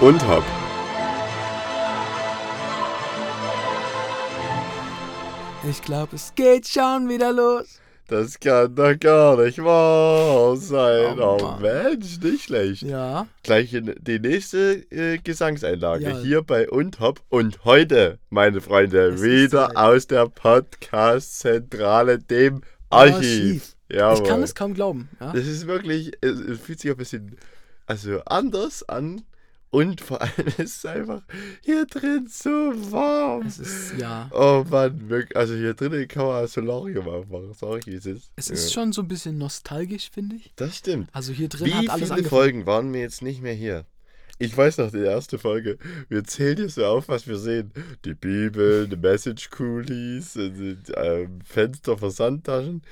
[0.00, 0.44] und Hop.
[5.68, 7.80] Ich glaube, es geht schon wieder los.
[8.06, 11.18] Das kann doch gar nicht wahr sein.
[11.18, 11.56] Oh, Oh.
[11.58, 12.82] Mensch, nicht schlecht.
[12.82, 16.18] Ja, Gleich in die nächste äh, Gesangseinlage Ja.
[16.18, 17.22] hier bei und Hop.
[17.30, 23.74] Und heute, meine Freunde, ist wieder aus der Podcast-Zentrale, dem Archiv.
[23.90, 24.22] Jawohl.
[24.22, 25.08] ich kann es kaum glauben.
[25.18, 25.32] Ja?
[25.32, 27.38] Das ist wirklich, es, es fühlt sich ein bisschen
[27.86, 29.22] also anders an.
[29.74, 31.22] Und vor allem ist es einfach
[31.62, 32.50] hier drin so
[32.92, 33.46] warm.
[33.46, 37.52] Es ist, ja, Oh Mann, also hier drinnen kann man ein Solarium aufmachen.
[37.54, 38.30] Sag ich, wie es ist.
[38.36, 38.74] es ist Ja.
[38.82, 40.52] schon so ein bisschen nostalgisch, finde ich.
[40.56, 41.08] Das stimmt.
[41.12, 42.28] Also hier drin Wie hat alles viele angefangen.
[42.28, 43.84] Folgen waren wir jetzt nicht mehr hier?
[44.38, 45.78] Ich weiß noch, die erste Folge.
[46.08, 47.72] Wir zählen hier so auf, was wir sehen.
[48.04, 52.82] Die Bibel, die Message Coolies, äh, ähm, Fenster für Sandtaschen.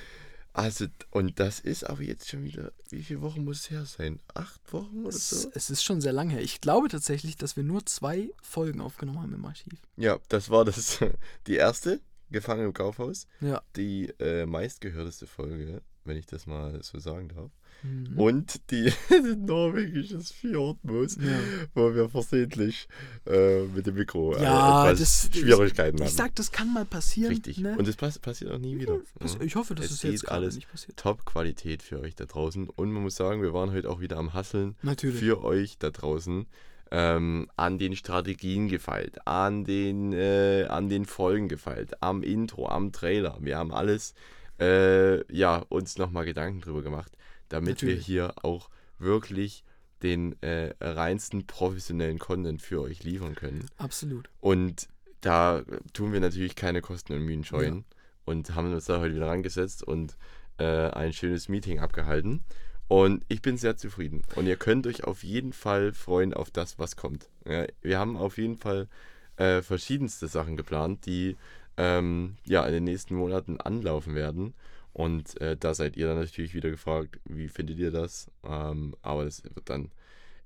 [0.55, 4.20] Also, und das ist aber jetzt schon wieder, wie viele Wochen muss es her sein?
[4.34, 5.51] Acht Wochen oder Es, so?
[5.55, 6.42] es ist schon sehr lange her.
[6.42, 9.81] Ich glaube tatsächlich, dass wir nur zwei Folgen aufgenommen haben im Archiv.
[9.97, 10.98] Ja, das war das,
[11.47, 12.00] die erste,
[12.33, 13.27] Gefangen im Kaufhaus.
[13.41, 13.62] Ja.
[13.77, 17.50] Die äh, meistgehörteste Folge, wenn ich das mal so sagen darf.
[17.83, 18.19] Mhm.
[18.19, 18.92] Und die
[19.36, 21.38] norwegisches Fjordmus, Ja.
[21.75, 22.88] wo wir versehentlich
[23.27, 26.16] äh, mit dem Mikro äh, Ja, etwas das- Schwierigkeiten Ich hatten.
[26.16, 27.33] sag, das kann mal passieren.
[27.33, 27.58] Richtig.
[27.58, 27.77] Ne?
[27.78, 28.98] Und das pass passiert auch nie wieder.
[29.20, 29.41] Ja.
[29.41, 30.97] ich hoffe, dass Es es, jetzt alles nicht passiert.
[30.97, 32.69] Top-Qualität für euch da draußen.
[32.69, 35.19] Und man muss sagen, wir waren heute auch wieder am Hasseln Natürlich.
[35.19, 36.47] für euch da draußen.
[36.94, 42.92] Ähm, an den Strategien gefeilt, an den, äh, an den Folgen gefeilt, am Intro, am
[42.92, 43.38] Trailer.
[43.41, 44.12] Wir haben alles,
[44.60, 47.12] äh, ja, uns nochmal Gedanken drüber gemacht,
[47.53, 48.06] damit wir Natürlich.
[48.06, 49.64] hier auch wirklich
[50.03, 53.67] den äh, reinsten professionellen Content für euch liefern können.
[53.77, 54.28] Absolut.
[54.41, 54.89] Und
[55.20, 57.84] da tun wir natürlich keine Kosten und Mühen scheuen
[58.25, 60.17] und haben uns da heute wieder rangesetzt und
[60.59, 62.42] äh, ein schönes Meeting abgehalten.
[62.89, 64.22] Und ich bin sehr zufrieden.
[64.34, 67.31] Und ihr könnt euch auf jeden Fall freuen auf das, was kommt.
[67.47, 68.89] Ja, wir haben auf jeden Fall
[69.37, 71.37] äh, verschiedenste Sachen geplant, die
[71.77, 74.54] ähm, ja in den nächsten Monaten anlaufen werden.
[74.92, 78.30] Und äh, da seid ihr dann natürlich wieder gefragt, wie findet ihr das?
[78.44, 79.91] Ähm, aber das wird dann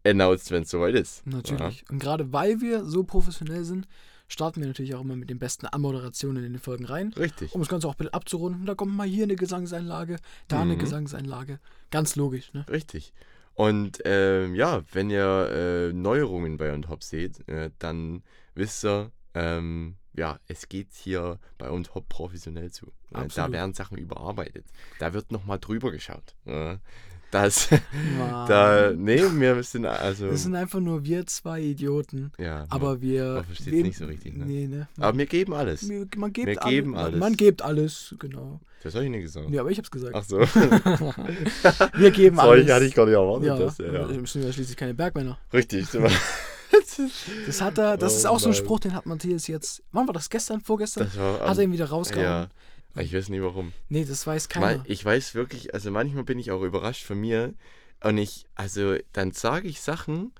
[0.04, 1.26] announced, wenn es soweit ist.
[1.26, 1.84] Natürlich.
[1.90, 3.88] Und gerade weil wir so professionell sind,
[4.28, 7.12] starten wir natürlich auch immer mit den besten Anmoderationen in den Folgen rein.
[7.16, 7.54] Ja, richtig.
[7.54, 8.66] Um das Ganze auch ein bisschen abzurunden.
[8.66, 10.16] Da kommt mal hier eine Gesangseinlage,
[10.48, 10.78] da eine Mhm.
[10.78, 11.58] Gesangseinlage.
[11.90, 12.64] Ganz logisch, ne?
[12.68, 13.12] Richtig.
[13.54, 18.22] Und ähm, ja, wenn ihr äh, Neuerungen bei und Hop seht, äh, dann
[18.54, 22.92] wisst ihr, ähm, ja, es geht hier bei Hop professionell zu.
[23.10, 23.52] Da Absolut.
[23.52, 24.64] werden Sachen überarbeitet.
[24.98, 26.34] Da wird nochmal drüber geschaut.
[26.44, 26.78] Ja.
[27.32, 28.48] Das, Mann.
[28.48, 32.30] da, nee, wir sind also, Das sind einfach nur wir zwei Idioten.
[32.38, 33.34] ja, Aber wir.
[33.34, 34.46] man versteht's wir- nicht so richtig, ne?
[34.46, 34.88] Nee, ne?
[34.96, 35.88] aber wir geben alles.
[35.88, 37.18] Wir- man gibt wir alle- geben man- alles.
[37.20, 38.60] Man gibt alles, genau.
[38.84, 39.50] Das habe ich nicht gesagt.
[39.50, 40.14] Ja, aber ich hab's gesagt.
[40.14, 40.38] Ach so.
[41.94, 42.72] wir geben Sorry, alles.
[42.72, 43.48] hatte ich gar nicht erwartet.
[43.48, 44.08] ja, Das, ja, ja.
[44.08, 45.36] wir sind ja schließlich keine Bergmänner.
[45.52, 45.88] Richtig.
[47.46, 48.58] Das hat er, das Oh ist auch so ein Mann.
[48.58, 49.82] Spruch, den hat Matthias jetzt.
[49.92, 50.30] Wann war das?
[50.30, 51.04] Gestern, vorgestern?
[51.04, 52.48] Das war hat er ihn wieder rausgehauen.
[52.94, 53.72] Ja, ich weiß nicht warum.
[53.88, 54.84] Nee, das weiß keiner.
[54.86, 57.54] Ich weiß wirklich, also manchmal bin ich auch überrascht von mir
[58.02, 60.32] und ich, also dann sage ich Sachen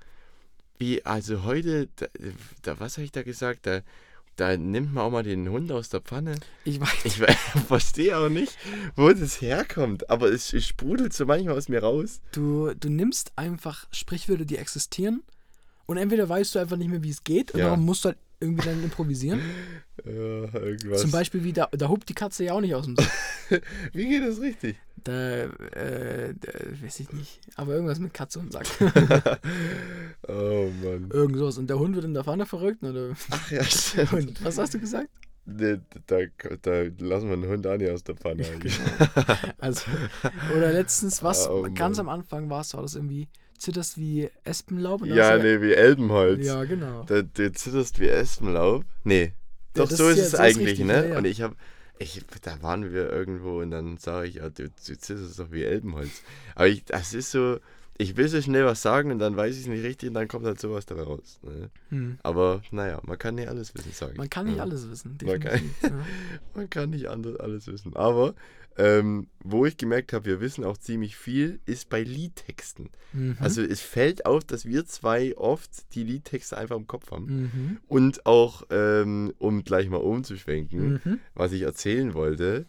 [0.77, 2.07] wie, also heute, da,
[2.61, 3.81] da was habe ich da gesagt, da,
[4.35, 6.35] da nimmt man auch mal den Hund aus der Pfanne.
[6.65, 7.05] Ich weiß.
[7.05, 7.15] Ich
[7.67, 8.55] verstehe auch nicht,
[8.95, 12.21] wo das herkommt, aber es, es sprudelt so manchmal aus mir raus.
[12.31, 15.23] Du, du nimmst einfach Sprichwörter, die existieren
[15.87, 17.65] und entweder weißt du einfach nicht mehr, wie es geht und Ja.
[17.67, 19.41] darum musst du halt irgendwie dann improvisieren.
[20.05, 20.13] Ja,
[20.53, 21.01] irgendwas.
[21.01, 23.09] Zum Beispiel wie, da, da hupt die Katze ja auch nicht aus dem Sack.
[23.93, 24.77] Wie geht das richtig?
[25.03, 26.49] Da, äh, da,
[26.83, 27.39] weiß ich nicht.
[27.55, 28.67] Aber irgendwas mit Katze und Sack.
[30.27, 31.09] Oh Mann.
[31.11, 31.57] Irgend sowas.
[31.57, 33.13] Und der Hund wird in der Pfanne verrückt, oder?
[33.31, 34.13] Ach ja, stimmt.
[34.13, 35.09] Und was hast du gesagt?
[35.45, 36.17] Nee, da,
[36.61, 38.45] da lassen wir den Hund auch nicht aus der Pfanne.
[38.45, 38.79] eigentlich.
[39.57, 39.85] Also,
[40.55, 45.05] oder letztens, was Oh, ganz am Anfang war es, war das irgendwie, zitterst wie Espenlaub?
[45.05, 46.45] Ja, du- nee, wie Elbenholz.
[46.45, 47.03] Ja, genau.
[47.03, 48.83] Da, du zitterst wie Espenlaub.
[49.03, 49.33] Nee.
[49.75, 51.09] Ja, Doch, so ist ist es eigentlich, richtig, ne?
[51.09, 51.17] ja.
[51.17, 51.55] Und ich hab,
[51.99, 55.63] ich, da waren wir irgendwo und dann sage ich, ja, du, du zitterst doch wie
[55.63, 56.21] Elbenholz.
[56.55, 57.59] Aber ich, das ist so,
[57.99, 60.27] ich will so schnell was sagen und dann weiß ich es nicht richtig und dann
[60.27, 61.39] kommt halt sowas dabei raus.
[61.41, 61.69] Ne?
[61.89, 62.17] Hm.
[62.23, 64.17] Aber naja, man kann nicht alles wissen, sage ich.
[64.19, 64.63] Man kann nicht ja.
[64.63, 65.17] alles wissen.
[65.23, 65.89] Man kann- ja.
[66.55, 67.95] Man kann nicht anders alles wissen.
[67.95, 68.33] Aber
[68.77, 72.89] ähm, wo ich gemerkt habe, wir wissen auch ziemlich viel, ist bei Liedtexten.
[73.13, 73.35] Mhm.
[73.39, 77.25] Also es fällt auf, dass wir zwei oft die Liedtexte einfach im Kopf haben.
[77.53, 77.77] Mhm.
[77.87, 81.19] Und auch, ähm, um gleich mal umzuschwenken, Mhm.
[81.33, 82.65] was ich erzählen wollte,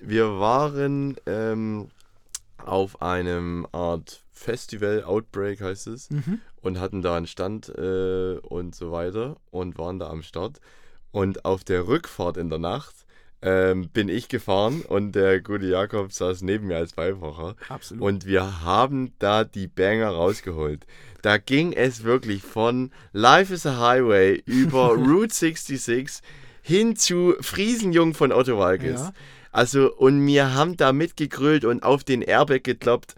[0.00, 1.88] wir waren ähm,
[2.58, 6.40] auf einem Art Festival, Outbreak heißt es, Mhm.
[6.62, 10.60] und hatten da einen Stand äh, und so weiter und waren da am Start.
[11.10, 12.94] Und auf der Rückfahrt in der Nacht
[13.42, 17.54] ähm, bin ich gefahren und der gute Jakob saß neben mir als Beifahrer.
[17.68, 18.02] Absolut.
[18.02, 20.86] Und wir haben da die Banger rausgeholt.
[21.22, 26.22] Da ging es wirklich von Life is a Highway über Route 66
[26.62, 29.00] hin zu Friesenjung von Otto Walkes.
[29.00, 29.12] Ja.
[29.52, 33.14] Also, und wir haben da mitgegrölt und auf den Airbag gekloppt.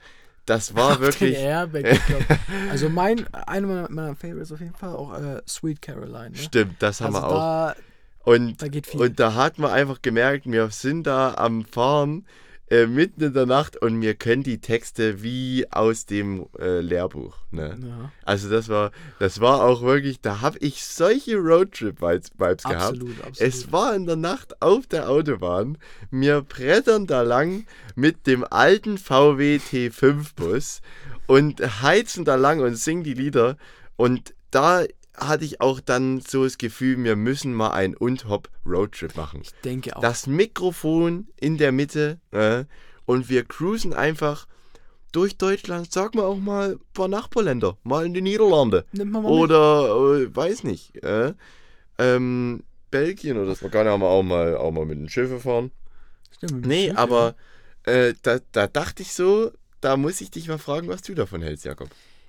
[0.47, 1.35] Das war Auf wirklich.
[1.35, 2.01] Den Airbag
[2.71, 6.31] also mein, einer meiner, meiner Favorites auf jeden Fall auch äh, Sweet Caroline.
[6.31, 6.37] Ne?
[6.37, 7.35] Stimmt, das haben also wir auch.
[7.35, 7.77] da,
[8.25, 8.67] Und da.
[8.99, 12.27] Und da hat man einfach gemerkt, wir sind da am Fahren
[12.71, 17.37] äh, mitten in der Nacht und wir können die Texte wie aus dem äh, Lehrbuch.
[17.51, 17.77] Ne?
[17.83, 22.81] ja, Also das war, das war auch wirklich, da habe ich solche Roadtrip-Vibes Vibes gehabt.
[22.81, 23.41] absolut, absolut.
[23.41, 25.79] Es war in der Nacht auf der Autobahn.
[26.13, 30.81] Wir brettern da lang mit dem alten VW T5-Bus
[31.27, 33.57] und heizen da lang und singen die Lieder.
[33.97, 34.85] Und da
[35.17, 39.41] hatte ich auch dann so das Gefühl, wir müssen mal einen Und-Hop-Roadtrip machen.
[39.43, 40.01] ich denke auch.
[40.01, 42.65] Das Mikrofon in der Mitte äh,
[43.05, 44.47] und wir cruisen einfach
[45.13, 48.85] durch Deutschland, sag mal auch mal ein paar Nachbarländer, mal in die Niederlande.
[49.25, 51.35] Oder, äh, weiß nicht, äh,
[51.99, 53.65] ähm, Belgien oder so.
[53.65, 55.71] Man kann ja mal auch mal, auch mal mit den Schiffen fahren.
[56.31, 57.35] Stimmt, dem Nee, Schiff, aber
[57.85, 61.43] äh, da, da dachte ich so, da muss ich dich mal fragen, was du davon
[61.43, 61.89] hältst, Jakob.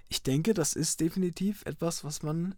[0.10, 2.56] Ich denke, das ist definitiv etwas, was man.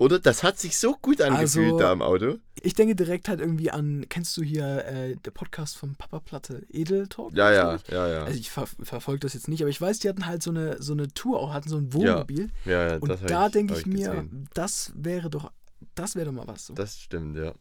[0.00, 2.38] Oder das hat sich so gut angefühlt Also- da im Auto.
[2.62, 4.06] Ich denke direkt halt irgendwie an.
[4.08, 7.34] Kennst du hier äh, der Podcast von Papa Platte, Edel Talk?
[7.34, 7.86] Ja, ja, ich?
[7.88, 8.22] ja, ja.
[8.24, 10.80] Also ich ver verfolge das jetzt nicht, aber ich weiß, die hatten halt so eine,
[10.82, 12.48] so eine Tour auch, hatten so ein Wohnmobil.
[12.64, 14.48] ja, ja Und das hab da denke hab ich mir, gesehen.
[14.54, 15.52] das wäre doch,
[15.94, 16.64] das wäre doch mal was.
[16.68, 16.72] So.
[16.74, 17.52] Das stimmt, ja.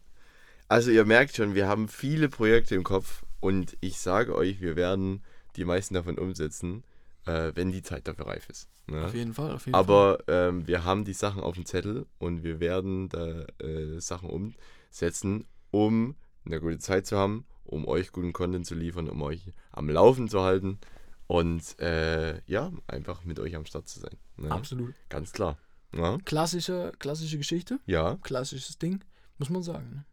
[0.69, 4.77] Also ihr merkt schon, wir haben viele Projekte im Kopf und ich sage euch, wir
[4.77, 5.23] werden
[5.57, 6.83] die meisten davon umsetzen,
[7.25, 8.69] äh, wenn die Zeit dafür reif ist.
[8.87, 9.05] Ne?
[9.05, 9.79] Auf jeden Fall, auf jeden Fall.
[9.79, 14.29] Aber ähm, wir haben die Sachen auf dem Zettel und wir werden da äh, Sachen
[14.29, 19.51] umsetzen, um eine gute Zeit zu haben, um euch guten Content zu liefern, um euch
[19.71, 20.79] am Laufen zu halten
[21.27, 24.17] und äh, ja, einfach mit euch am Start zu sein.
[24.37, 24.51] Ne?
[24.51, 24.95] Absolut.
[25.09, 25.57] Ganz klar.
[25.95, 28.17] Ja, Klassische, klassische Geschichte, ja.
[28.21, 29.03] klassisches Ding,
[29.37, 30.05] muss man sagen.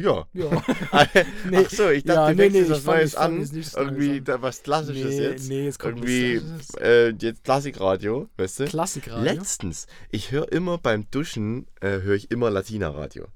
[0.00, 0.26] Ja.
[0.32, 0.50] Ja.
[0.92, 3.38] Ach so, ich dachte, Ja, du nee, nee, jetzt was Neues an.
[3.76, 5.48] Irgendwie da was Klassisches nee, jetzt.
[5.48, 6.40] nee, jetzt kommt Irgendwie
[6.80, 8.64] äh, jetzt Klassikradio, weißt du?
[8.66, 9.24] Klassikradio.
[9.24, 13.26] Letztens, ich höre immer beim Duschen, äh, höre ich immer Latina-Radio.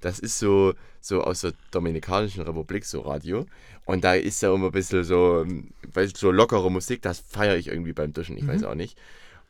[0.00, 3.46] Das ist so, so aus der Dominikanischen Republik, so Radio.
[3.84, 7.56] Und da ist ja immer ein bisschen so, ähm, weißt, so lockere Musik, das feiere
[7.56, 8.48] ich irgendwie beim Duschen, ich Mhm.
[8.48, 8.98] weiß auch nicht.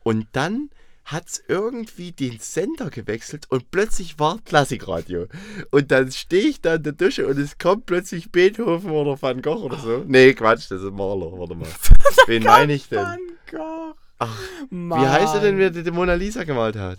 [0.03, 0.69] Und dann
[1.05, 5.27] hat es irgendwie den Sender gewechselt und plötzlich war Klassikradio.
[5.71, 9.43] Und dann stehe ich da in der Dusche und es kommt plötzlich Beethoven oder Van
[9.43, 10.05] Gogh oder so.
[10.07, 11.69] Nee, Quatsch, das ist Maler, warte mal.
[12.27, 12.99] Wen meine ich denn?
[12.99, 13.19] Van
[13.51, 13.95] Gogh.
[14.19, 14.39] Ach,
[14.71, 15.03] Mann.
[15.03, 16.99] Wie heißt er denn, wer die Mona Lisa gemalt hat?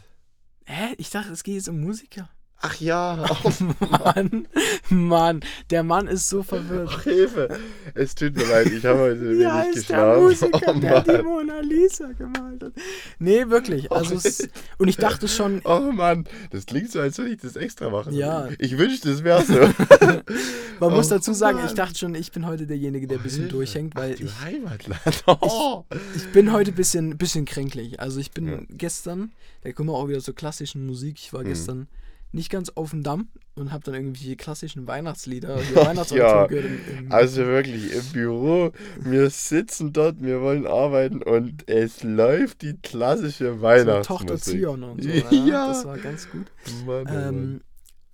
[0.66, 0.94] Hä?
[0.98, 2.30] Ich dachte, es geht jetzt um Musiker.
[2.66, 3.52] Ach ja, oh,
[3.90, 4.48] Mann,
[4.90, 5.40] Mann,
[5.70, 6.90] der Mann ist so verwirrt.
[6.94, 7.60] ach, Hilfe.
[7.94, 10.24] Es tut mir leid, ich habe heute wenig der geschlafen.
[10.24, 11.24] Musiker, oh, der die.
[11.24, 12.72] Mona Lisa gemalt hat?
[13.20, 13.92] Nee, wirklich.
[13.92, 14.48] Also es,
[14.78, 18.14] und ich dachte schon, oh Mann, das klingt so, als würde ich das extra machen.
[18.14, 18.48] Ja.
[18.60, 19.60] Ich wünschte, es wäre so.
[20.80, 21.76] man muss Oh, dazu sagen, ich Mann.
[21.76, 23.56] dachte schon, ich bin heute derjenige, der ein bisschen Hilfe.
[23.58, 25.24] durchhängt, weil Ach, ich, Heimatland.
[25.42, 25.84] Oh.
[26.16, 28.00] ich bin heute ein bisschen, bisschen kränklich.
[28.00, 28.60] Also ich bin Ja.
[28.70, 29.34] gestern,
[29.64, 31.16] da kommen wir auch wieder zur klassischen Musik.
[31.18, 31.48] Ich war Mhm.
[31.48, 31.88] gestern
[32.34, 35.74] nicht ganz auf dem Damm und habe dann irgendwie klassischen Weihnachtslieder, die
[36.16, 36.66] Ja, gehört.
[36.66, 42.62] Im, im, Also wirklich im Büro, wir sitzen dort, wir wollen arbeiten und es läuft
[42.64, 44.08] die klassische so Weihnachtsmusik.
[44.08, 45.10] Tochter Zion und so.
[45.10, 45.24] Ja.
[45.54, 46.48] Ja, das war ganz gut.
[46.86, 47.62] Mann, oh Mann.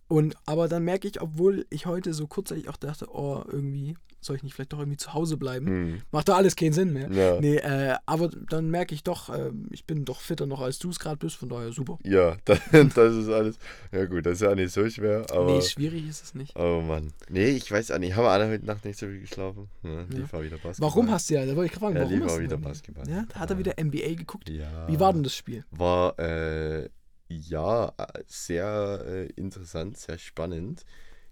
[0.09, 4.35] Und aber dann merke ich, obwohl ich heute so kurzzeitig auch dachte, oh, irgendwie soll
[4.35, 5.67] ich nicht vielleicht doch irgendwie zu Hause bleiben?
[5.67, 7.09] Hm, Macht doch alles keinen Sinn mehr.
[7.09, 7.39] Ja.
[7.39, 10.89] Nee, äh, aber dann merke ich doch, äh, ich bin doch fitter noch als du
[10.89, 11.97] es gerade bist, von daher super.
[12.03, 12.59] Ja, das,
[12.95, 13.57] das ist alles.
[13.93, 15.45] Ja gut, das ist ja nicht so schwer, aber.
[15.53, 16.53] nee, schwierig ist es nicht.
[16.57, 17.13] Oh Mann.
[17.29, 18.15] Nee, ich weiß auch nicht.
[18.17, 19.69] Haben wir alle heute Nacht nicht so viel geschlafen?
[19.83, 20.89] Ja, lief auch wieder Basketball.
[20.89, 23.07] Warum hast du ja, da wollte ich gerade fragen, Ja, warum lief hast wieder Basketball.
[23.07, 23.59] Ja, da hat er Ja.
[23.59, 24.49] wieder NBA geguckt.
[24.49, 24.87] Ja.
[24.89, 25.63] Wie war denn das Spiel?
[25.71, 26.89] War äh,
[27.29, 30.85] ja äh, sehr äh, interessant, sehr spannend.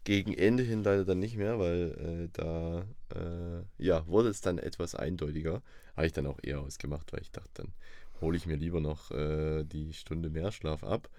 [0.03, 2.85] Gegen Ende hin leider dann nicht mehr, weil äh, da
[3.15, 5.61] äh, ja, wurde es dann etwas eindeutiger.
[5.95, 7.73] Habe ich dann auch eher ausgemacht, weil ich dachte, dann
[8.21, 11.09] hole ich mir lieber noch äh, die Stunde mehr Schlaf ab.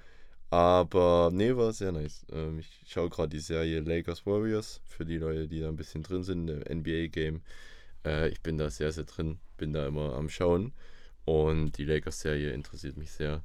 [0.50, 2.26] Aber nee, war sehr nice.
[2.32, 6.02] Ähm, ich schaue gerade die Serie Lakers Warriors für die Leute, die da ein bisschen
[6.02, 7.42] drin sind, im NBA-Game.
[8.06, 10.72] Äh, ich bin da sehr, sehr drin, bin da immer am Schauen.
[11.26, 13.42] Und die Lakers-Serie interessiert mich sehr.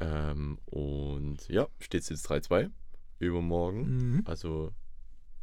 [0.00, 2.70] Ähm, und ja, steht jetzt 3-2
[3.18, 3.82] übermorgen.
[4.16, 4.22] Mhm.
[4.24, 4.72] Also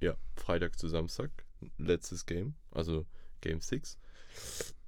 [0.01, 1.29] ja, Freitag zu Samstag,
[1.77, 3.05] letztes Game, also
[3.41, 3.97] Game 6.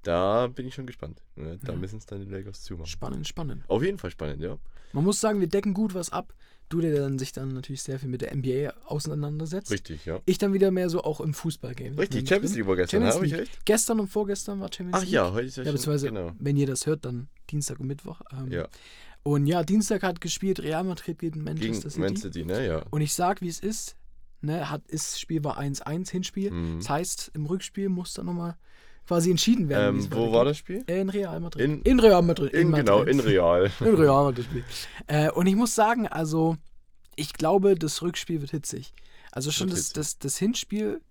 [0.02, 1.22] Da bin ich schon gespannt.
[1.36, 1.58] Ne?
[1.62, 1.78] Da Ja.
[1.78, 2.86] müssen es dann die Lakers zumachen.
[2.86, 3.64] Spannend, spannend.
[3.68, 4.58] Auf jeden Fall spannend, ja.
[4.92, 6.34] Man muss sagen, wir decken gut was ab.
[6.68, 9.72] du, der dann sich dann natürlich sehr viel mit der NBA auseinandersetzt.
[9.72, 10.20] Richtig, ja.
[10.24, 11.98] Ich dann wieder mehr so auch im Fußballgame.
[11.98, 13.64] Richtig, Champions League war gestern, habe ich recht?
[13.64, 15.10] Gestern und vorgestern war Champions Ach League.
[15.12, 16.32] ja, heute ist ja, Ja, schon, genau.
[16.38, 18.20] wenn ihr das hört, dann Dienstag und Mittwoch.
[18.30, 18.68] Ähm, Ja,
[19.22, 22.00] Und ja, Dienstag hat gespielt Real Madrid gegen gegen Manchester City.
[22.00, 22.82] Man City, ne, ja.
[22.90, 23.96] Und ich sag, wie es ist.
[24.42, 26.50] Ne, hat, ist, das Spiel war 1-1 Hinspiel.
[26.50, 26.78] Mhm.
[26.78, 28.56] Das heißt, im Rückspiel muss dann nochmal
[29.06, 29.98] quasi entschieden werden.
[30.00, 30.82] Ähm, wo war das Spiel?
[30.86, 31.62] In Real Madrid.
[31.62, 32.52] In- In, Real Madrid.
[32.54, 33.70] In, genau, in Real.
[33.80, 34.46] In Real Madrid.
[34.46, 34.64] Spiel.
[35.08, 36.56] Äh, und ich muss sagen, also,
[37.16, 38.94] ich glaube, das Rückspiel wird hitzig.
[39.32, 41.02] Also schon das, das, das Hinspiel,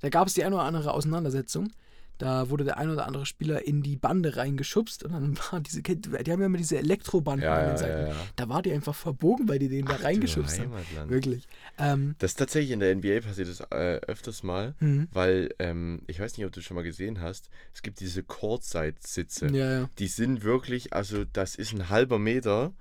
[0.00, 1.72] da gab es die eine oder andere Auseinandersetzung.
[2.18, 5.82] Da wurde der ein oder andere Spieler in die Bande reingeschubst und dann war diese,
[5.82, 8.08] die haben ja immer diese Elektrobanden Ja, an den Seiten.
[8.08, 8.16] ja.
[8.36, 10.72] Da war die einfach verbogen, weil die den da Ach, reingeschubst haben.
[11.08, 11.46] Wirklich.
[11.78, 15.08] Ähm, Das ist tatsächlich in der NBA passiert das äh, öfters mal, mhm.
[15.12, 19.88] weil ähm, ich weiß nicht, ob du schon mal gesehen hast, es gibt diese Courtside-Sitze.
[19.98, 22.72] Die sind wirklich, also das ist ein halber Meter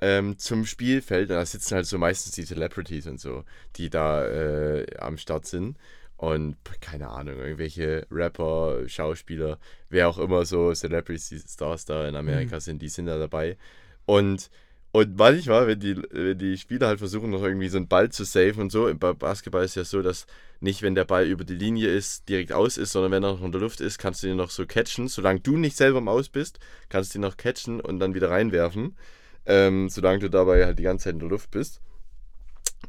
[0.00, 1.30] ähm, zum Spielfeld.
[1.30, 3.44] Da sitzen halt so meistens die Celebrities und so,
[3.76, 5.76] die da äh, am Start sind.
[6.16, 9.58] Und keine Ahnung, irgendwelche Rapper, Schauspieler,
[9.90, 13.58] wer auch immer so Celebrities, die Stars da in Amerika sind, die sind da dabei.
[14.06, 14.50] Und,
[14.92, 18.24] und manchmal, wenn die, wenn die Spieler halt versuchen, noch irgendwie so einen Ball zu
[18.24, 20.26] saven und so, bei Basketball ist ja so, dass
[20.60, 23.42] nicht, wenn der Ball über die Linie ist, direkt aus ist, sondern wenn er noch
[23.42, 25.08] in der Luft ist, kannst du ihn noch so catchen.
[25.08, 28.30] Solange du nicht selber im Aus bist, kannst du ihn noch catchen und dann wieder
[28.30, 28.96] reinwerfen.
[29.44, 31.80] Ähm, solange du dabei halt die ganze Zeit in der Luft bist.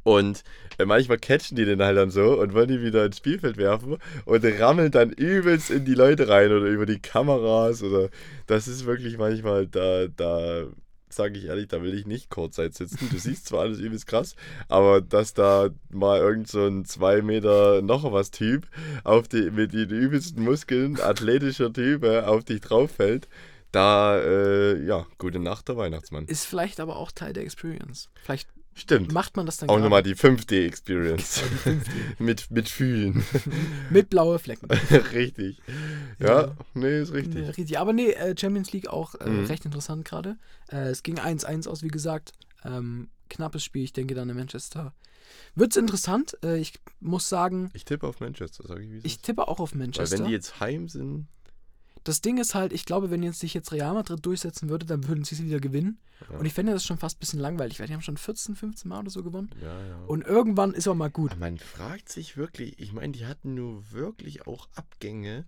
[0.08, 0.46] Und
[0.78, 3.98] äh, manchmal catchen die den halt dann so und wollen die wieder ins Spielfeld werfen
[4.24, 8.08] und rammeln dann übelst in die Leute rein oder über die Kameras oder
[8.46, 10.64] das ist wirklich manchmal, da, da
[11.10, 13.10] sage ich ehrlich, da will ich nicht Kurzzeit sitzen.
[13.12, 14.38] Du siehst zwar alles übelst krass,
[14.70, 18.66] aber dass da mal irgend so ein 2 Meter noch was Typ
[19.04, 23.28] auf die, mit den übelsten Muskeln, athletischer Typ, äh, auf dich drauf fällt,
[23.74, 26.28] da, äh, ja, gute Nacht, der Weihnachtsmann.
[26.28, 28.08] Ist vielleicht aber auch Teil der Experience.
[28.24, 29.12] Vielleicht Stimmt.
[29.12, 31.42] macht man das dann Auch nochmal die 5D-Experience.
[32.20, 33.24] mit, mit Fühlen.
[33.90, 34.68] mit blaue Flecken.
[35.14, 35.60] richtig.
[36.20, 36.56] Ja, Ja.
[36.76, 37.48] nee, ist Nee, richtig.
[37.58, 37.80] richtig.
[37.80, 39.46] Aber nee, äh, Champions League auch äh, Mhm.
[39.46, 40.38] recht interessant gerade.
[40.72, 42.34] Äh, es ging 1-1 aus, wie gesagt.
[42.64, 44.94] Ähm, knappes Spiel, ich denke dann in Manchester.
[45.56, 46.38] Wird's interessant.
[46.44, 49.60] Äh, ich muss sagen, Ich tippe auf Manchester, sage ich wie es ich tippe auch
[49.60, 50.20] auf Weil Manchester.
[50.20, 51.28] wenn die jetzt heim sind,
[52.08, 55.08] das Ding ist halt, ich glaube, wenn jetzt sich jetzt Real Madrid durchsetzen würde, dann
[55.08, 56.00] würden sie es wieder gewinnen.
[56.30, 56.38] Ja.
[56.38, 58.88] Und ich fände das schon fast ein bisschen langweilig, weil die haben schon 14, 15
[58.90, 59.50] Mal oder so gewonnen.
[59.62, 59.98] ja, ja.
[60.06, 61.32] Und irgendwann ist auch mal gut.
[61.32, 65.46] Aber man fragt sich wirklich, ich meine, die hatten nur wirklich auch Abgänge,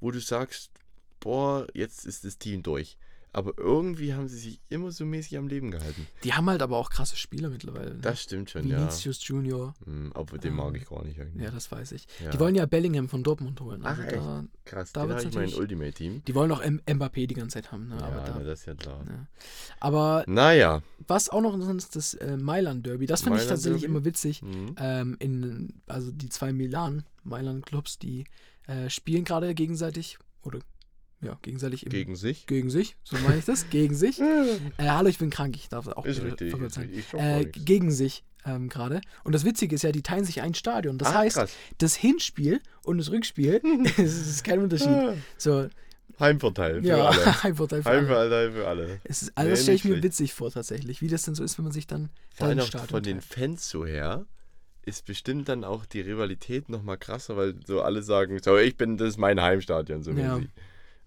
[0.00, 0.70] wo du sagst,
[1.20, 2.98] boah, jetzt ist das Team durch.
[3.32, 6.06] Aber irgendwie haben sie sich immer so mäßig am Leben gehalten.
[6.24, 7.94] Die haben halt aber auch krasse Spieler mittlerweile.
[7.94, 8.00] Ne?
[8.00, 8.78] Das stimmt schon, ja.
[8.80, 9.74] Vinicius Junior.
[9.84, 11.44] Hm, aber den mag ich gar nicht irgendwie.
[11.44, 12.06] Ja, das weiß ich.
[12.24, 12.30] Ja.
[12.30, 13.82] Die wollen ja Bellingham von Dortmund holen.
[13.84, 14.16] Ach, Also echt?
[14.16, 16.22] da, Krass, da ich mein Ultimate-Team.
[16.26, 17.88] die wollen auch M Mbappé die ganze Zeit haben.
[17.88, 18.02] Ne?
[18.02, 19.04] aber, Ja, da, na, das ist ja klar.
[19.08, 19.26] ja.
[19.80, 20.82] aber Naja.
[21.06, 23.06] was auch noch interessant ist, das äh, Mailand-Derby.
[23.06, 23.94] Das finde ich tatsächlich Derby?
[23.96, 24.42] immer witzig.
[24.42, 24.74] Mhm.
[24.78, 28.24] Ähm, in, also die zwei Milan-Mailand-Clubs, die
[28.66, 30.60] äh, spielen gerade gegenseitig, oder
[31.20, 32.46] ja, gegenseitig im, Gegen sich.
[32.46, 34.20] gegen sich, so meine ich das, gegen sich.
[34.78, 36.52] Äh, hallo, ich bin krank, ich darf auch Ist richtig.
[36.54, 36.88] Ist sein.
[36.88, 37.12] richtig.
[37.14, 39.00] Äh, gegen sich ähm, gerade.
[39.24, 40.96] Und das Witzige ist ja, die teilen sich ein Stadion.
[40.98, 41.52] Das Ach, heißt, krass.
[41.78, 43.60] das Hinspiel und das Rückspiel,
[43.96, 43.98] es
[44.28, 44.88] ist kein Unterschied.
[44.88, 45.68] Ah, So,
[46.20, 47.34] Heimvorteil für ja, alle.
[47.44, 47.98] ein Vorteil für alle.
[48.00, 49.00] Heimvorteil für alle.
[49.04, 50.04] Es ist, also das stelle ich mir schlecht.
[50.04, 52.88] witzig vor tatsächlich, wie das denn so ist, wenn man sich dann Vor allem Stadion
[52.88, 53.32] von den teilt.
[53.32, 54.26] Fans so her
[54.84, 58.96] ist bestimmt dann auch die Rivalität nochmal krasser, weil so alle sagen, so ich bin,
[58.96, 60.36] das ist mein Heimstadion, so Ja.
[60.38, 60.50] mäßig.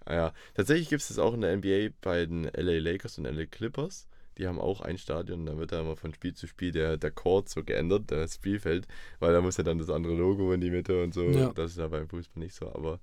[0.05, 0.33] Ah ja.
[0.55, 4.07] Tatsächlich gibt es das auch in der NBA bei den LA Lakers und LA Clippers.
[4.37, 7.11] Die haben auch ein Stadion, da wird da immer von Spiel zu Spiel der, der
[7.11, 8.87] Court so geändert, das Spielfeld,
[9.19, 11.29] weil da muss ja dann das andere Logo in die Mitte und so.
[11.29, 11.51] Ja.
[11.53, 12.99] Das ist ja beim Fußball nicht so, aber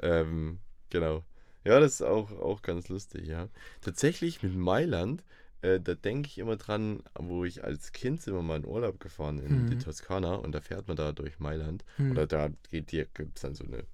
[0.00, 0.58] ähm,
[0.90, 1.24] genau.
[1.64, 3.48] Ja, das ist auch, auch ganz lustig, ja.
[3.80, 5.22] Tatsächlich mit Mailand,
[5.62, 9.38] äh, da denke ich immer dran, wo ich als Kind immer mal in Urlaub gefahren
[9.38, 9.70] in Mhm.
[9.70, 11.84] die Toskana und da fährt man da durch Mailand.
[11.96, 12.10] Hm.
[12.10, 13.84] Oder da geht die, gibt es dann so eine,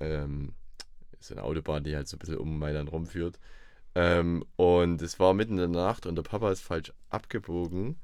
[0.00, 0.52] ähm,
[1.20, 3.38] so eine Autobahn, die halt so ein bisschen um Mailand rumführt.
[3.94, 7.96] Ähm, und es war mitten in der Nacht und der Papa ist falsch abgebogen,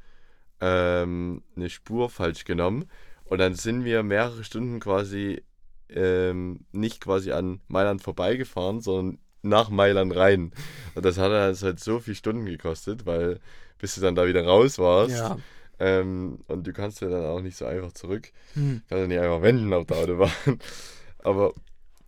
[0.61, 2.87] ähm, eine Spur falsch genommen.
[3.25, 5.43] Und dann sind wir mehrere Stunden quasi
[5.89, 10.53] ähm, nicht quasi an Mailand vorbeigefahren, sondern nach Mailand rein.
[10.95, 13.41] Und das hat uns halt so viele Stunden gekostet, weil
[13.79, 15.17] bis du dann da wieder raus warst.
[15.17, 15.39] ja.
[15.79, 18.31] Ähm, und du kannst ja dann auch nicht so einfach zurück.
[18.55, 18.83] Hm.
[18.89, 20.31] Kannst ja nicht einfach wenden auf der Autobahn.
[21.25, 21.55] Aber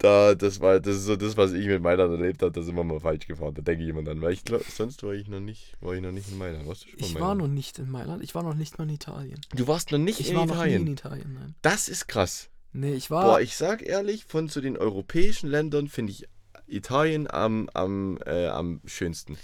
[0.04, 2.76] da, das war, das ist so das, was ich mit Mailand erlebt habe, da sind
[2.76, 3.54] wir mal falsch gefahren.
[3.54, 6.02] Da denke ich immer dann, weil ich glaube, sonst war ich noch nicht, war ich
[6.02, 6.66] noch nicht in Mailand.
[6.66, 8.84] Warst du schon mal Ich war noch nicht in Mailand, ich war noch nicht mal
[8.84, 9.40] in Italien.
[9.54, 10.86] Du warst noch nicht Ich in war noch nie Italien.
[10.86, 11.54] in Italien, nein.
[11.62, 12.50] Das ist krass.
[12.72, 13.24] Nee, ich war.
[13.24, 16.28] Boah, ich sag ehrlich, von zu den europäischen Ländern finde ich
[16.66, 19.36] Italien am, am, äh, am schönsten.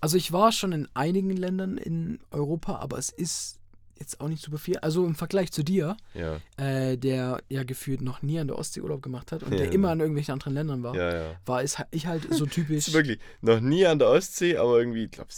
[0.00, 3.58] Also ich war schon in einigen Ländern in Europa, aber es ist
[3.98, 4.76] jetzt auch nicht super viel.
[4.78, 8.80] Also im Vergleich zu dir, Ja, äh, der ja gefühlt noch nie an der Ostsee
[8.80, 9.72] Urlaub gemacht hat und Ja, der ja.
[9.72, 10.94] immer in irgendwelchen anderen Ländern war,
[11.46, 12.92] war es, ich halt so typisch.
[12.92, 15.30] Wirklich noch nie an der Ostsee, aber irgendwie, ich glaube,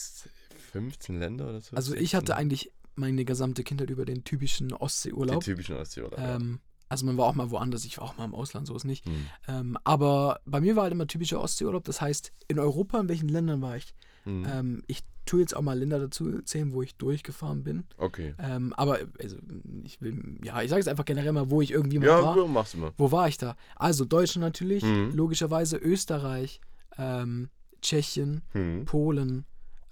[0.73, 1.75] 15 Länder oder so.
[1.77, 2.17] Also ich 16.
[2.19, 5.43] hatte eigentlich meine gesamte Kindheit über den typischen Ostseeurlaub.
[5.43, 6.19] typischen Ostseeurlaub.
[6.19, 8.85] Ähm, also man war auch mal woanders, ich war auch mal im Ausland, so ist
[8.85, 9.07] nicht.
[9.07, 9.13] ja.
[9.13, 9.27] Hm.
[9.49, 11.85] Ähm, aber bei mir war halt immer typischer Ostseeurlaub.
[11.85, 13.95] Das heißt, in Europa, in welchen Ländern war ich?
[14.25, 14.45] Hm.
[14.47, 17.85] Ähm, ich tue jetzt auch mal Länder dazu zählen, wo ich durchgefahren bin.
[17.97, 18.35] Okay.
[18.39, 19.37] Ähm, aber also,
[19.85, 22.37] ich will, ja, ich sage jetzt einfach generell mal, wo ich irgendwie mal Ja, war.
[22.37, 22.93] ja, machst du mal.
[22.99, 23.55] Wo war ich da?
[23.77, 25.13] Also Deutschland natürlich, Mhm.
[25.15, 26.61] logischerweise Österreich,
[26.99, 27.49] ähm,
[27.83, 28.85] Tschechien, Hm.
[28.85, 29.45] Polen,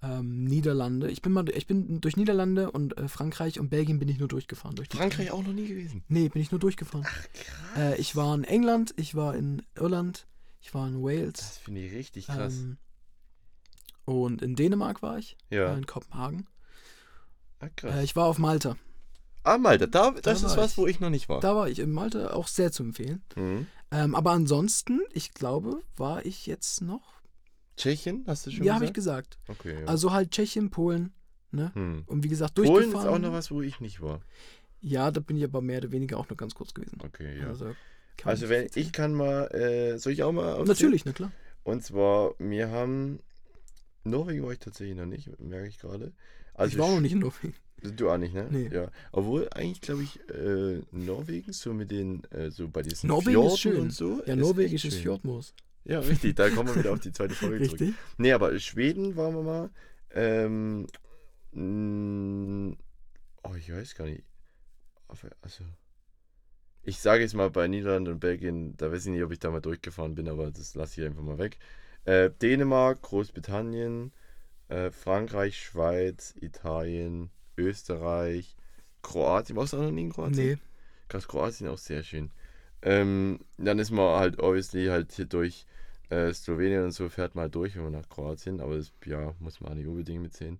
[0.02, 1.10] ähm, Niederlande.
[1.10, 4.28] Ich bin mal, ich bin durch Niederlande und äh, Frankreich und Belgien bin ich nur
[4.28, 4.76] durchgefahren.
[4.76, 6.04] Durch Frankreich auch noch nie gewesen.
[6.08, 7.04] Nee, bin ich nur durchgefahren.
[7.04, 7.76] Krass.
[7.76, 10.26] Äh, ich war in England, ich war in Irland,
[10.60, 12.54] ich war in Wales Das finde ich richtig krass.
[12.54, 12.76] ähm,
[14.04, 15.74] und in Dänemark war ich, ja.
[15.74, 16.46] äh, in Kopenhagen.
[17.60, 17.94] Ah, krass.
[17.96, 18.76] Äh, ich war auf Malta.
[19.42, 20.78] ah, Malta, da, das war ist was, ich.
[20.78, 21.40] wo ich noch nicht war.
[21.40, 23.22] Da war ich in Malta auch sehr zu empfehlen.
[23.34, 23.66] Hm.
[23.90, 27.17] Ähm, aber ansonsten, ich glaube, war ich jetzt noch.
[27.78, 29.38] Tschechien, hast du schon Ja, habe ich gesagt?
[29.46, 29.60] gesagt.
[29.60, 29.86] Okay, ja.
[29.86, 31.12] Also halt Tschechien, Polen.
[31.50, 31.70] Ne?
[31.74, 32.02] hm.
[32.06, 33.06] Und wie gesagt, Polen durchgefahren.
[33.06, 34.20] ist auch noch was, wo ich nicht war.
[34.80, 36.98] Ja, da bin ich aber mehr oder weniger auch nur ganz kurz gewesen.
[37.02, 37.48] Okay, ja.
[37.48, 37.74] Also,
[38.24, 40.68] Also wenn ich kann mal, äh, soll ich auch mal aufzählen?
[40.68, 41.32] Natürlich, na klar.
[41.64, 43.20] Und zwar, wir haben,
[44.04, 46.12] Norwegen war ich tatsächlich noch nicht, merke ich gerade.
[46.54, 47.54] Also ich war auch noch nicht in Norwegen.
[47.96, 48.48] Du auch nicht, ne?
[48.50, 48.68] Nee.
[48.72, 48.90] Ja.
[49.12, 53.52] Obwohl eigentlich, glaube ich, äh, Norwegen so mit den, äh, so bei diesen Norwegen Fjorden
[53.52, 53.80] ist schön.
[53.80, 54.20] und so.
[54.26, 54.96] Ja, ist norwegisches.
[54.96, 55.54] Fjordmoos.
[55.88, 57.80] Ja, richtig, da kommen wir wieder auf die zweite Folge zurück.
[57.80, 57.94] Richtig?
[58.18, 59.70] Nee, aber Schweden waren wir mal.
[60.10, 60.86] Ähm,
[61.52, 62.76] mh,
[63.42, 64.22] oh, ich weiß gar nicht.
[65.40, 65.64] Also,
[66.82, 69.50] ich sage jetzt mal bei Niederlande und Belgien, da weiß ich nicht, ob ich da
[69.50, 71.58] mal durchgefahren bin, aber das lasse ich einfach mal weg.
[72.04, 74.12] Äh, Dänemark, Großbritannien,
[74.68, 78.56] äh, Frankreich, Schweiz, Italien, Österreich,
[79.00, 79.56] Kroatien.
[79.56, 80.46] Warst du auch noch nie in Kroatien?
[80.46, 80.58] Nee.
[81.08, 82.30] Krass, Kroatien auch sehr schön.
[82.82, 85.64] Ähm, dann ist man halt obviously halt hier durch
[86.10, 89.60] äh, Slowenien und so fährt halt durch, wenn man nach Kroatien, aber das ja, muss
[89.60, 90.58] man auch nicht unbedingt mitsehen.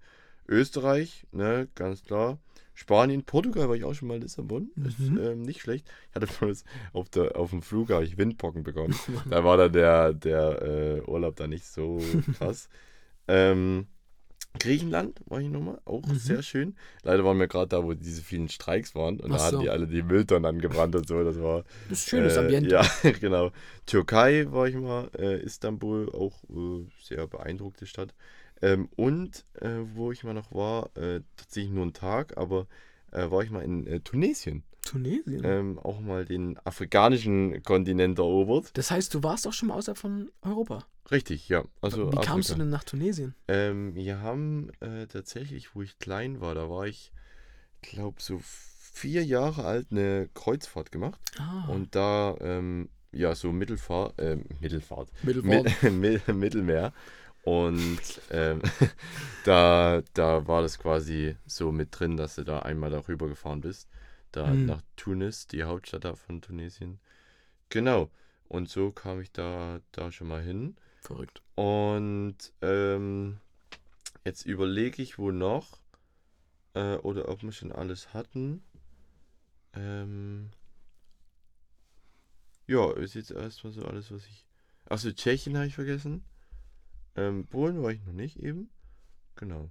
[0.48, 2.38] Österreich, ne, ganz klar.
[2.74, 4.70] Spanien, Portugal war ich auch schon mal Lissabon.
[4.86, 5.18] Ist Mhm.
[5.18, 5.86] ähm, nicht schlecht.
[6.10, 8.94] Ich hatte bloß auf, der, auf dem Flug habe ich Windpocken bekommen.
[9.30, 11.98] da war dann der, der äh, Urlaub da nicht so
[12.38, 12.68] krass.
[13.26, 13.88] ähm,
[14.58, 16.14] Griechenland war ich nochmal, auch Mhm.
[16.16, 16.74] sehr schön.
[17.02, 19.62] Leider waren wir gerade da, wo diese vielen Streiks waren und Ach da hatten so.
[19.62, 21.22] die alle die Mülltonnen angebrannt und so.
[21.22, 22.70] Das war Das ist schönes äh, Ambiente.
[22.70, 22.84] Ja,
[23.20, 23.52] genau.
[23.86, 28.14] Türkei war ich mal, äh, Istanbul, auch äh, sehr beeindruckte Stadt.
[28.60, 32.66] Ähm, und äh, wo ich mal noch war, äh, tatsächlich nur einen Tag, aber
[33.12, 34.64] äh, war ich mal in Tunesien.
[34.84, 35.42] Tunesien.
[35.44, 38.70] Ähm, auch mal den afrikanischen Kontinent erobert.
[38.76, 40.84] Das heißt, du warst auch schon mal außerhalb von Europa.
[41.10, 41.64] Richtig, ja.
[41.80, 42.58] Also Wie kamst du Afrika.
[42.58, 43.34] denn nach Tunesien?
[43.48, 47.12] Ähm, wir haben äh, tatsächlich, wo ich klein war, da war ich,
[47.82, 51.20] glaube so vier Jahre alt, eine Kreuzfahrt gemacht.
[51.38, 55.82] Ah, Und da, ähm, ja, so Mittelfahrt, äh, Mittelfahrt, Mittelfahrt.
[55.92, 56.92] Mid Mittelmeer.
[57.44, 58.60] Und ähm,
[59.44, 63.88] da, da war das quasi so mit drin, dass du da einmal darüber gefahren bist.
[64.32, 64.66] Da Hm.
[64.66, 67.00] nach Tunis, die Hauptstadt von Tunesien.
[67.70, 68.10] Genau.
[68.48, 70.76] Und so kam ich da, da schon mal hin.
[71.08, 71.40] Verrückt.
[71.54, 73.38] Und ähm,
[74.26, 75.80] jetzt überlege ich, wo noch.
[76.74, 78.62] Äh, oder ob wir schon alles hatten.
[79.72, 80.50] Ähm,
[82.66, 84.44] ja, ist jetzt erstmal so alles, was ich.
[84.84, 86.24] Achso, Tschechien habe ich vergessen.
[87.16, 88.68] Ähm, Polen war ich noch nicht eben.
[89.36, 89.70] Genau.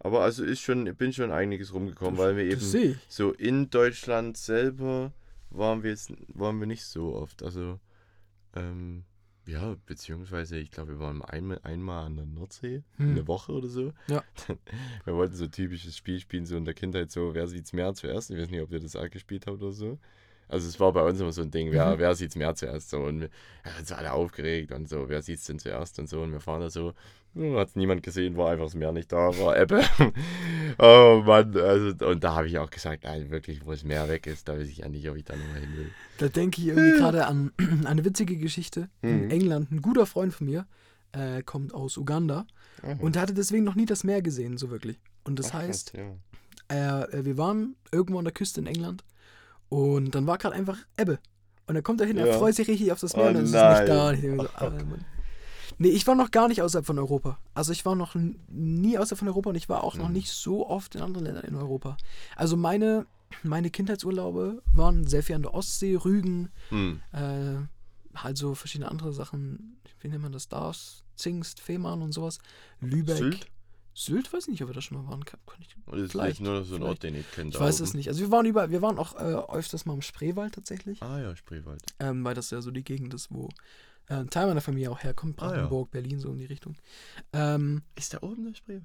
[0.00, 4.36] Aber also ist schon, bin schon einiges rumgekommen, weil wir Das eben so in Deutschland
[4.36, 5.14] selber
[5.48, 7.42] waren wir jetzt waren wir nicht so oft.
[7.42, 7.80] Also
[8.54, 9.06] ähm,
[9.46, 13.10] ja, beziehungsweise ich glaube, wir waren einmal, einmal an der Nordsee, Hm.
[13.10, 13.92] eine Woche oder so.
[14.08, 14.22] Ja.
[15.04, 17.92] Wir wollten so ein typisches Spiel spielen, so in der Kindheit, so wer sieht's mehr
[17.94, 18.30] zuerst.
[18.30, 19.98] Ich weiß nicht, ob ihr das auch gespielt habt oder so.
[20.48, 21.98] Also es war bei uns immer so ein Ding, wer, Mhm.
[21.98, 23.30] wer sieht's mehr zuerst so und wir
[23.76, 26.60] sind so alle aufgeregt und so, wer sieht's denn zuerst und so und wir fahren
[26.60, 26.92] da so,
[27.34, 29.82] hm, hat's niemand gesehen, war einfach das Meer nicht da, war Ebbe.
[30.78, 34.26] oh Mann, also und da habe ich auch gesagt, nein, wirklich, wo das Meer weg
[34.26, 35.90] ist, da weiß ich ja nicht, ob ich da nochmal hin will.
[36.18, 37.52] Da denke ich irgendwie gerade an
[37.84, 38.88] eine witzige Geschichte.
[39.02, 39.30] In Mhm.
[39.30, 40.66] England, ein guter Freund von mir,
[41.12, 42.46] äh, kommt aus Uganda
[42.82, 42.96] Aha.
[43.00, 44.98] und hatte deswegen noch nie das Meer gesehen, so wirklich.
[45.24, 46.16] Und das Ach, heißt, ja.
[46.68, 49.04] er, äh, wir waren irgendwo an der Küste in England
[49.74, 51.18] und dann war gerade einfach Ebbe.
[51.66, 52.32] Und dann kommt er hin, er Ja.
[52.38, 54.08] freut sich richtig auf das Meer Oh und dann ist es nicht da.
[54.10, 54.72] Und ich denke so, ah.
[55.78, 57.38] Nee, ich war noch gar nicht außerhalb von Europa.
[57.54, 58.14] Also ich war noch
[58.48, 60.12] nie außerhalb von Europa und ich war auch noch Mhm.
[60.14, 61.96] nicht so oft in anderen Ländern in Europa.
[62.36, 63.06] Also meine,
[63.42, 67.00] meine Kindheitsurlaube waren sehr viel an der Ostsee, Rügen, Hm.
[67.12, 67.56] äh,
[68.16, 69.80] halt so verschiedene andere Sachen.
[70.00, 70.44] Wie nennt man das?
[70.44, 72.38] Stars, Zingst, Fehmarn und sowas.
[72.80, 73.16] Lübeck.
[73.16, 73.46] Sylt?
[73.94, 75.24] Sylt, weiß ich nicht, ob wir da schon mal waren.
[75.24, 77.50] Kann, kann ich, das ist Vielleicht, nur so ein Ort, den ich kenne.
[77.50, 78.08] ich weiß es nicht.
[78.08, 81.34] Also wir waren über, wir waren auch äh, öfters mal im Spreewald tatsächlich, Ah ja,
[81.36, 81.82] Spreewald.
[82.00, 83.48] ähm, weil das ja so die Gegend ist, wo
[84.08, 85.50] äh, ein Teil meiner Familie auch herkommt, Ah, ja.
[85.52, 86.74] Brandenburg, Berlin, so in die Richtung.
[87.32, 88.84] Ähm, Ist da oben der Spreewald?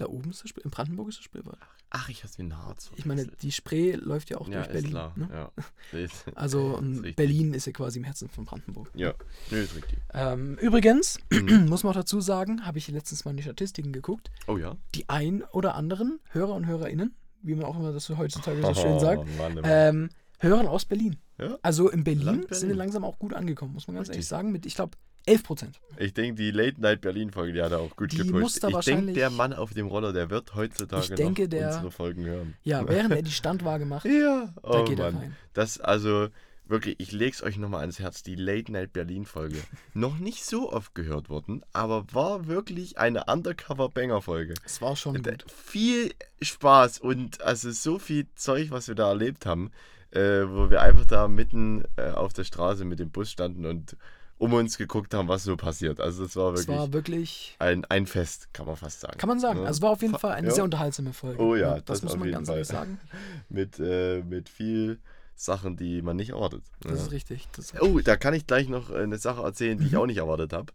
[0.00, 1.58] Da oben ist der Spree, in Brandenburg ist der Spreewald.
[1.92, 2.90] Ach, ich hab's wie ein Harz.
[2.96, 4.90] Ich meine, die Spree läuft ja auch ja, durch ist Berlin.
[4.90, 5.12] klar.
[5.16, 5.28] Ne?
[5.32, 5.52] Ja.
[5.98, 7.16] Ist- Also ist ähm, richtig.
[7.16, 8.90] Berlin ist ja quasi im Herzen von Brandenburg.
[8.94, 9.12] Ja,
[9.50, 9.98] nö, ist richtig.
[10.14, 11.66] Ähm, übrigens, Mhm.
[11.68, 14.76] muss man auch dazu sagen, habe ich letztens mal in die Statistiken geguckt, Oh ja.
[14.94, 19.00] die ein oder anderen Hörer und Hörerinnen, wie man auch immer das heutzutage so schön
[19.00, 19.64] sagt, Oh, Mann, Mann.
[19.66, 20.08] ähm,
[20.38, 21.16] hören aus Berlin.
[21.38, 21.58] Ja?
[21.62, 22.76] Also in Berlin, Land sind wir Berlin.
[22.76, 24.16] langsam auch gut angekommen, muss man ganz Richtig.
[24.18, 25.80] ehrlich sagen, mit, ich glaube, 11 Prozent.
[25.98, 28.64] Ich denke, die Late Night Berlin Folge, die hat er auch gut Die gepusht.
[28.64, 32.24] ich denke, der Mann auf dem Roller, der wird heutzutage Ich denke, der- unsere Folgen
[32.24, 32.54] hören.
[32.62, 35.22] Ja, während er die Standwaage macht, Ja, da oh geht er Mann.
[35.22, 35.36] rein.
[35.52, 36.28] Das also
[36.66, 39.58] wirklich, ich leg's euch nochmal ans Herz, die Late Night Berlin Folge.
[39.94, 44.54] Noch nicht so oft gehört worden, aber war wirklich eine Undercover Banger Folge.
[44.64, 45.44] Es war schon gut.
[45.52, 49.70] Viel Spaß und also so viel Zeug, was wir da erlebt haben,
[50.12, 53.96] äh, wo wir einfach da mitten äh, auf der Straße mit dem Bus standen und
[54.40, 56.00] um uns geguckt haben, was so passiert.
[56.00, 59.18] Also es war Es wirklich war wirklich, ein, ein Fest, kann man fast sagen.
[59.18, 59.66] kann man sagen, Ja.
[59.66, 60.54] also es war auf jeden Fa- Fall eine ja.
[60.54, 61.42] sehr unterhaltsame Folge.
[61.42, 62.56] Oh ja, das, das muss man ganz Fall.
[62.56, 62.98] ehrlich sagen.
[63.50, 64.98] Mit, äh, mit viel
[65.36, 66.62] Sachen, die man nicht erwartet.
[66.80, 67.04] Das Ja.
[67.06, 67.48] ist richtig.
[67.54, 69.98] Das Oh, da kann ich gleich noch äh, eine Sache erzählen, die ich Mhm.
[69.98, 70.72] auch nicht erwartet habe,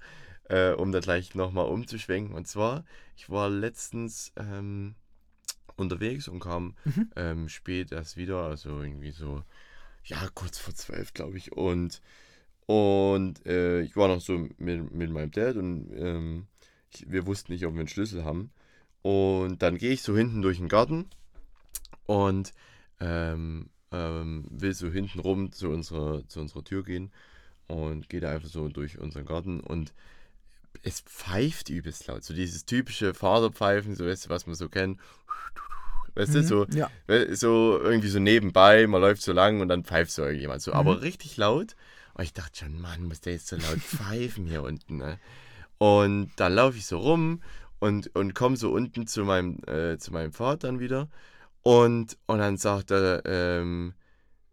[0.49, 2.35] äh, um da gleich nochmal umzuschwenken.
[2.35, 2.83] Und zwar,
[3.15, 4.93] ich war letztens ähm,
[5.75, 7.11] unterwegs und kam Mhm.
[7.15, 9.41] ähm, spät erst wieder, also irgendwie so,
[10.03, 11.51] ja, kurz vor zwölf, glaube ich.
[11.51, 11.99] Und,
[12.65, 16.47] und äh, ich war noch so mit, mit meinem Dad und ähm,
[16.91, 18.51] ich, wir wussten nicht, ob wir einen Schlüssel haben.
[19.01, 21.05] Und dann gehe ich so hinten durch den Garten
[22.07, 22.53] und
[22.99, 27.11] ähm, ähm, will so hinten rum zu unserer, zu unserer Tür gehen
[27.67, 29.93] und gehe da einfach so durch unseren Garten und
[30.81, 32.23] es pfeift übelst laut.
[32.23, 34.99] So dieses typische Vaterpfeifen, so weißt du, was man so kennt.
[36.15, 36.89] Weißt du, Mhm, so, Ja,
[37.35, 40.61] so irgendwie so nebenbei, man läuft so lang und dann pfeift so irgendjemand.
[40.61, 40.77] So, Mhm.
[40.77, 41.75] aber richtig laut.
[42.15, 45.19] Und ich dachte schon, Mann, muss der jetzt so laut pfeifen hier unten, ne?
[45.77, 47.41] Und dann laufe ich so rum
[47.79, 51.09] und, und komme so unten zu meinem, äh, zu meinem Vater dann wieder.
[51.61, 53.93] Und, und dann sagt er, ähm,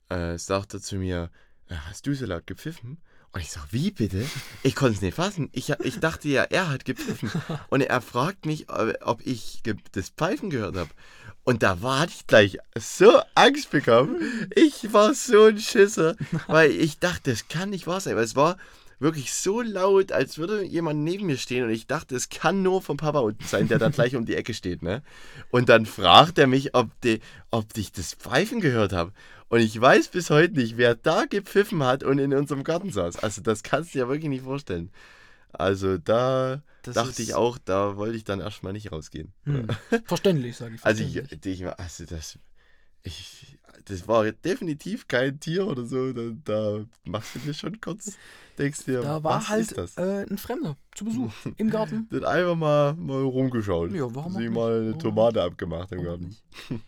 [0.09, 1.31] äh, sagt er zu mir,
[1.69, 2.99] "Äh, hast du so laut gepfiffen?
[3.33, 4.27] Und ich sag, wie bitte?
[4.63, 5.49] Ich konnte es nicht fassen.
[5.53, 7.31] Ich, ich dachte ja, er hat gepfiffen.
[7.71, 10.91] Und er fragt mich, ob ich das Pfeifen gehört habe.
[11.45, 14.17] Und da war ich gleich so Angst bekommen.
[14.55, 18.17] Ich war so ein Schisser, weil ich dachte, das kann nicht wahr sein.
[18.17, 18.57] Weil es war
[19.01, 21.65] wirklich so laut, als würde jemand neben mir stehen.
[21.65, 24.37] Und ich dachte, es kann nur vom Papa unten sein, der dann gleich um die
[24.37, 24.83] Ecke steht.
[24.83, 25.03] Ne?
[25.51, 29.13] Und dann fragt er mich, ob, die, ob ich das Pfeifen gehört habe.
[29.49, 33.19] Und ich weiß bis heute nicht, wer da gepfiffen hat und in unserem Garten saß.
[33.19, 34.91] Also das kannst du dir wirklich nicht vorstellen.
[35.53, 39.33] Also da Das dachte ich auch, da wollte ich dann erstmal nicht rausgehen.
[39.45, 39.67] hm.
[40.07, 40.85] verständlich, sage ich.
[40.85, 41.61] Also ich, verständlich.
[41.61, 42.39] ich also das,
[43.03, 46.13] ich, das war definitiv kein Tier oder so.
[46.13, 48.17] Da, da machst du dir schon kurz,
[48.59, 49.97] denkst dir, da war was halt ist das?
[49.97, 52.09] äh, ein Fremder zu Besuch im Garten.
[52.11, 53.93] Dann einfach mal, mal rumgeschaut.
[53.93, 56.25] Ja, warum Sie mal eine Warum Tomate abgemacht im Warum Garten.
[56.27, 56.43] nicht?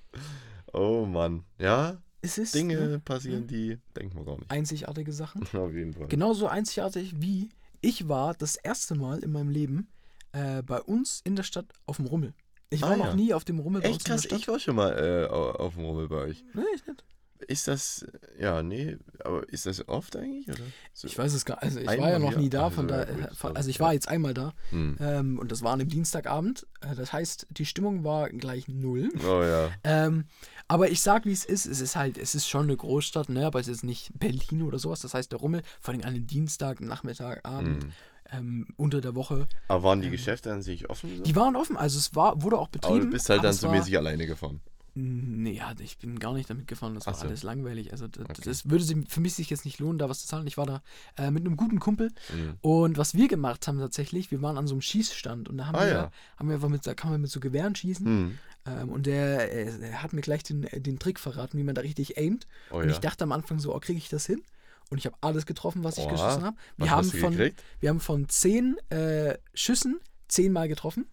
[0.73, 1.45] Oh Mann.
[1.59, 4.51] Ja, Es ist Dinge ne, passieren, die denken wir gar nicht.
[4.51, 5.43] einzigartige Sachen.
[5.57, 6.09] Auf jeden Fall.
[6.09, 7.49] Genauso einzigartig wie
[7.85, 9.89] ich war das erste Mal in meinem Leben
[10.33, 12.35] äh, bei uns in der Stadt auf dem Rummel.
[12.71, 13.15] Ich war Ah, noch ja.
[13.15, 14.53] nie auf dem Rummel bei uns Echt krass, in der ich Stadt.
[14.55, 16.45] war schon mal äh, au- auf dem Rummel bei euch.
[16.55, 17.05] Nee, ich nicht.
[17.47, 18.07] Ist das,
[18.39, 20.49] ja, nee, aber ist das oft eigentlich?
[20.49, 20.65] Oder?
[20.95, 23.29] So, Ich weiß es gar Also ich war ja noch nie da, von da, äh,
[23.53, 24.97] also ich war jetzt einmal da hm.
[24.99, 26.67] ähm, und das war an einem Dienstagabend.
[26.81, 29.11] Äh, das heißt, die Stimmung war gleich null.
[29.29, 29.71] Oh ja.
[29.85, 30.25] Ähm,
[30.69, 31.67] aber ich sag, wie es ist.
[31.67, 33.47] Es ist halt, es ist schon eine Großstadt, ne?
[33.47, 35.01] aber es ist nicht Berlin oder sowas.
[35.01, 37.93] Das heißt, der Rummel, vor allem an einem Dienstag, Nachmittag, Abend, Hm.
[38.31, 41.19] ähm, unter der Woche, Aber waren die Geschäfte an sich offen?
[41.19, 41.23] So?
[41.23, 41.77] die waren offen.
[41.77, 43.01] Also es war, wurde auch aber betrieben.
[43.03, 44.61] du bist halt aber dann so mäßig alleine gefahren.
[44.97, 46.95] Nee, ja, ich bin gar nicht damit gefahren.
[46.95, 47.27] Das war so.
[47.27, 47.91] alles langweilig.
[47.91, 48.43] Also das, Okay.
[48.45, 50.47] das würde sie- für mich sich jetzt nicht lohnen, da was zu zahlen.
[50.47, 50.83] Ich war da
[51.17, 52.55] äh, mit einem guten Kumpel Mhm.
[52.61, 55.75] und was wir gemacht haben tatsächlich, wir waren an so einem Schießstand und da haben
[55.75, 56.11] Ah, wir, ja.
[56.39, 58.07] haben wir einfach mit, da kann man mit so Gewehren schießen.
[58.07, 58.39] Hm.
[58.67, 61.75] Ähm, und der, äh, der hat mir gleich den, äh, den Trick verraten, wie man
[61.75, 62.47] da richtig aimt.
[62.71, 62.91] Oh und ja.
[62.91, 64.43] ich dachte am Anfang so, oh, kriege ich das hin?
[64.91, 66.13] Und ich habe alles getroffen, was ich Oha.
[66.13, 66.57] geschossen habe.
[66.77, 71.07] Wir, haben von, wir haben von zehn äh, Schüssen zehnmal getroffen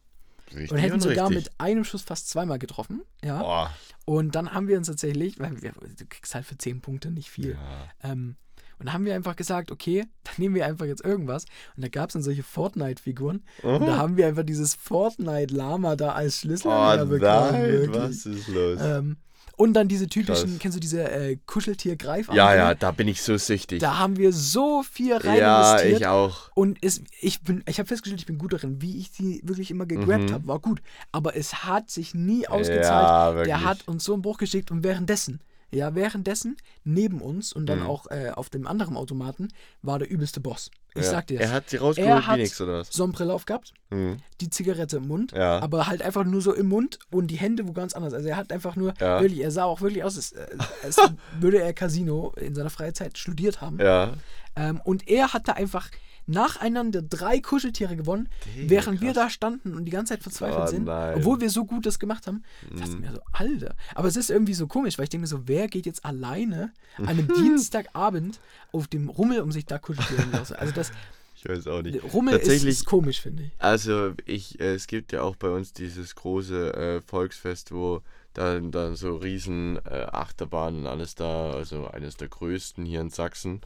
[0.53, 1.45] Richtig und hätten sogar richtig.
[1.45, 3.01] mit einem Schuss fast zweimal getroffen.
[3.23, 3.39] Ja.
[3.39, 3.71] Boah.
[4.05, 7.29] Und dann haben wir uns tatsächlich, weil wir, du kriegst halt für 10 Punkte nicht
[7.29, 7.51] viel.
[7.51, 8.11] Ja.
[8.11, 8.35] Ähm,
[8.81, 11.45] und dann haben wir einfach gesagt, okay, dann nehmen wir einfach jetzt irgendwas.
[11.77, 13.43] Und da gab es dann solche Fortnite-Figuren.
[13.63, 17.51] Und da haben wir einfach dieses Fortnite-Lama da als Schlüsselanhänger Oh bekommen.
[17.51, 17.95] nein, wirklich.
[18.03, 18.79] was ist los?
[18.81, 19.17] Ähm,
[19.57, 20.59] Und dann diese typischen, Krass.
[20.59, 22.35] kennst du diese äh, Kuscheltier-Greifarme?
[22.35, 23.79] Ja, ja, da bin ich so süchtig.
[23.79, 26.49] Da haben wir so viel rein ja, ich auch.
[26.55, 28.81] Und es, ich bin, ich habe festgestellt, ich bin gut darin.
[28.81, 30.33] Wie ich die wirklich immer gegrabt Mhm.
[30.33, 30.81] habe, war gut.
[31.11, 33.37] Aber es hat sich nie ausgezahlt.
[33.37, 33.43] Ja.
[33.43, 35.39] Der hat uns so einen Bruch geschickt und währenddessen,
[35.73, 37.85] ja, währenddessen, neben uns und dann Mhm.
[37.87, 39.47] auch äh, auf dem anderen Automaten,
[39.81, 40.69] war der übelste Boss.
[40.93, 41.09] Ich ja.
[41.11, 41.47] sag dir das.
[41.49, 42.89] Er hat sie Er rausgeholt hat wie nix, oder was?
[42.91, 44.17] Sonnenbrille aufgehabt, Mhm.
[44.41, 45.59] die Zigarette im Mund, Ja.
[45.59, 48.13] aber halt einfach nur so im Mund und die Hände wo ganz anders.
[48.13, 49.21] Also er hat einfach nur, Ja.
[49.21, 50.47] wirklich, er sah auch wirklich aus, als, äh,
[50.83, 50.97] als
[51.39, 53.79] würde er Casino in seiner Freizeit studiert haben.
[53.79, 54.13] Ja.
[54.57, 55.89] Ähm, und er hatte einfach
[56.27, 59.23] nacheinander drei Kuscheltiere gewonnen, Digga, während wir krass.
[59.23, 60.85] da standen und die ganze Zeit verzweifelt Oh, sind.
[60.85, 61.15] nein.
[61.17, 62.43] Obwohl wir so gut das gemacht haben.
[62.73, 63.01] Ich dachte Mhm.
[63.01, 63.75] mir so, Alter.
[63.95, 66.71] Aber es ist irgendwie so komisch, weil ich denke mir so, wer geht jetzt alleine
[66.97, 68.39] an einem Dienstagabend
[68.71, 70.55] auf dem Rummel, um sich da Kuscheltiere zu lassen?
[70.55, 70.91] Also das
[71.43, 71.99] Ich weiß auch nicht.
[72.13, 73.51] Rummel ist, Tatsächlich- ist komisch, finde ich.
[73.57, 78.03] Also ich, äh, es gibt ja auch bei uns dieses große äh, Volksfest, wo
[78.33, 83.09] dann, dann so riesen äh, Achterbahnen und alles da, also eines der größten hier in
[83.09, 83.61] Sachsen,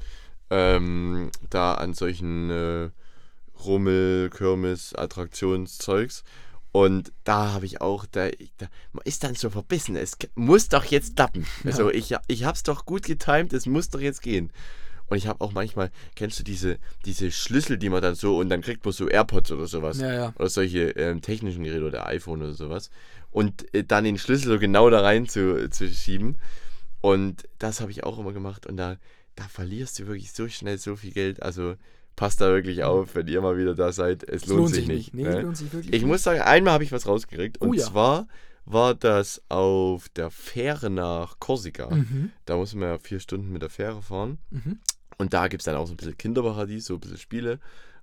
[0.50, 2.90] ähm, da an solchen äh,
[3.64, 6.24] Rummel, Kirmes, Attraktionszeugs.
[6.72, 8.28] Und da habe ich auch, da,
[8.58, 11.46] da, man ist dann so verbissen, es muss doch jetzt klappen.
[11.64, 14.52] Also ich, ich habe es doch gut getimt, es muss doch jetzt gehen.
[15.08, 18.50] Und ich habe auch manchmal, kennst du diese, diese Schlüssel, die man dann so, und
[18.50, 20.00] dann kriegt man so AirPods oder sowas.
[20.00, 20.34] Ja, ja.
[20.38, 22.90] Oder solche ähm, technischen Geräte oder iPhone oder sowas.
[23.32, 26.38] Und äh, dann den Schlüssel so genau da rein zu, zu schieben.
[27.02, 28.66] Und das habe ich auch immer gemacht.
[28.66, 28.98] Und da,
[29.36, 31.42] da verlierst du wirklich so schnell so viel Geld.
[31.44, 31.76] Also
[32.16, 34.24] passt da wirklich auf, wenn ihr mal wieder da seid.
[34.24, 35.14] Es Es lohnt, sich nicht.
[35.14, 35.30] Nee, ne?
[35.30, 36.06] es lohnt sich wirklich Ich nicht.
[36.08, 37.60] muss sagen, einmal habe ich was rausgekriegt.
[37.60, 37.84] Und Oh ja.
[37.84, 38.28] zwar
[38.66, 41.94] war das auf der Fähre nach Korsika.
[41.94, 42.32] Mhm.
[42.46, 44.38] Da muss man ja vier Stunden mit der Fähre fahren.
[44.50, 44.80] Mhm.
[45.18, 47.60] Und da gibt es dann auch so ein bisschen Kinderparadies, so ein bisschen Spiele.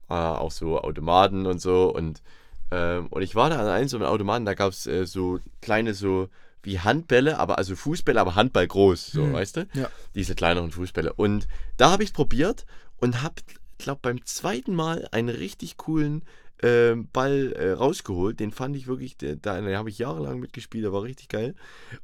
[0.08, 1.92] Äh, auch so Automaten und so.
[1.94, 2.22] Und,
[2.70, 5.40] ähm, und ich war da an einem so einem Automaten, da gab es äh, so
[5.62, 6.28] kleine, so
[6.62, 9.32] wie Handbälle, aber also Fußbälle, aber Handball groß, so, Hm.
[9.32, 9.68] weißt du?
[9.74, 9.90] Ja.
[10.14, 11.12] Diese kleineren Fußbälle.
[11.12, 12.66] Und da habe ich es probiert
[12.98, 13.34] und habe,
[13.78, 16.22] glaube beim zweiten Mal einen richtig coolen
[16.62, 18.38] ähm, Ball äh, rausgeholt.
[18.38, 21.56] Den fand ich wirklich, da den habe ich jahrelang mitgespielt, der war richtig geil.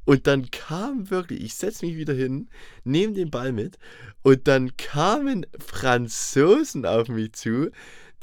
[0.03, 2.49] Und dann kam wirklich, ich setze mich wieder hin,
[2.83, 3.77] nehme den Ball mit
[4.21, 7.71] und dann kamen Franzosen auf mich zu,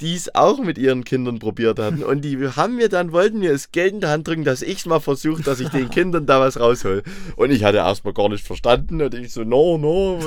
[0.01, 2.03] die es auch mit ihren Kindern probiert hatten.
[2.03, 4.79] Und die haben mir dann, wollten mir das Geld in die Hand drücken, dass ich
[4.79, 7.01] es mal versuche, dass ich den Kindern da was raushol.
[7.35, 10.19] Und ich hatte erstmal gar nicht verstanden und ich so, no, no.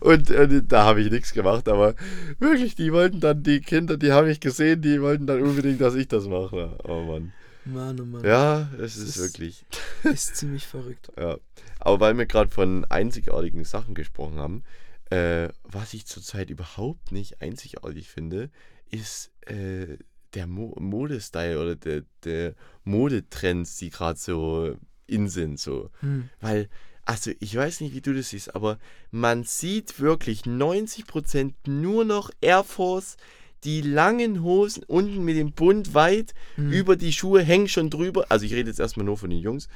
[0.00, 1.68] Und, und da habe ich nichts gemacht.
[1.68, 1.94] Aber
[2.38, 5.94] wirklich, die wollten dann, die Kinder, die habe ich gesehen, die wollten dann unbedingt, dass
[5.94, 6.78] ich das mache.
[6.84, 7.32] Oh Mann.
[7.66, 8.24] Mann, oh Mann.
[8.24, 9.64] Ja, es ist ist- wirklich.
[10.04, 11.10] Ist ziemlich verrückt.
[11.18, 11.36] Ja.
[11.78, 14.62] Aber weil wir gerade von einzigartigen Sachen gesprochen haben,
[15.10, 18.48] äh, was ich zurzeit überhaupt nicht einzigartig finde,
[18.90, 19.98] ist äh,
[20.34, 25.60] der Mo Modestyle oder der, der Modetrends, die gerade so in sind.
[25.60, 25.90] So.
[26.00, 26.28] Hm.
[26.40, 26.68] Weil,
[27.04, 28.78] also ich weiß nicht, wie du das siehst, aber
[29.10, 33.16] man sieht wirklich 90% nur noch Air Force,
[33.64, 36.70] die langen Hosen unten mit dem Bund weit Hm.
[36.70, 38.26] über die Schuhe hängen schon drüber.
[38.28, 39.68] Also ich rede jetzt erstmal nur von den Jungs.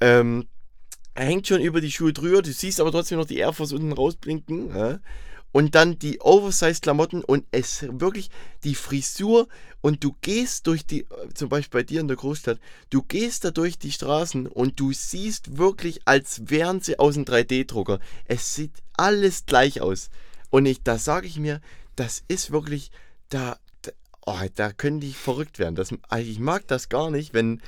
[0.00, 0.46] Ähm,
[1.14, 3.92] hängt schon über die Schuhe drüber, du siehst aber trotzdem noch die Air Force unten
[3.92, 4.68] rausblinken.
[4.74, 5.00] Ja?
[5.54, 8.28] Und dann die Oversize-Klamotten und es wirklich
[8.64, 9.46] die Frisur
[9.82, 12.58] und du gehst durch die, zum Beispiel bei dir in der Großstadt,
[12.90, 17.24] du gehst da durch die Straßen und du siehst wirklich, als wären sie aus einem
[17.24, 18.00] 3D-Drucker.
[18.24, 20.10] Es sieht alles gleich aus.
[20.50, 21.60] Und ich, da sage ich mir,
[21.94, 22.90] das ist wirklich,
[23.28, 23.92] da, da,
[24.26, 25.76] oh, da können die verrückt werden.
[25.76, 27.62] Das, also ich mag das gar nicht, wenn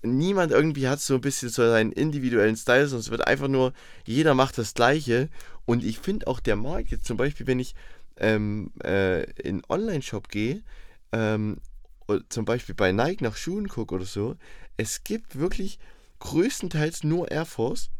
[0.00, 3.74] niemand irgendwie hat so ein bisschen so seinen individuellen Style, es wird einfach nur,
[4.06, 5.28] jeder macht das Gleiche.
[5.66, 7.74] Und ich finde auch der Markt jetzt zum Beispiel, wenn ich
[8.16, 10.62] ähm, äh, in einen Online-Shop gehe,
[11.12, 11.58] ähm,
[12.28, 14.36] zum Beispiel bei Nike nach Schuhen gucke oder so,
[14.76, 15.78] es gibt wirklich
[16.20, 17.90] größtenteils nur Air Force,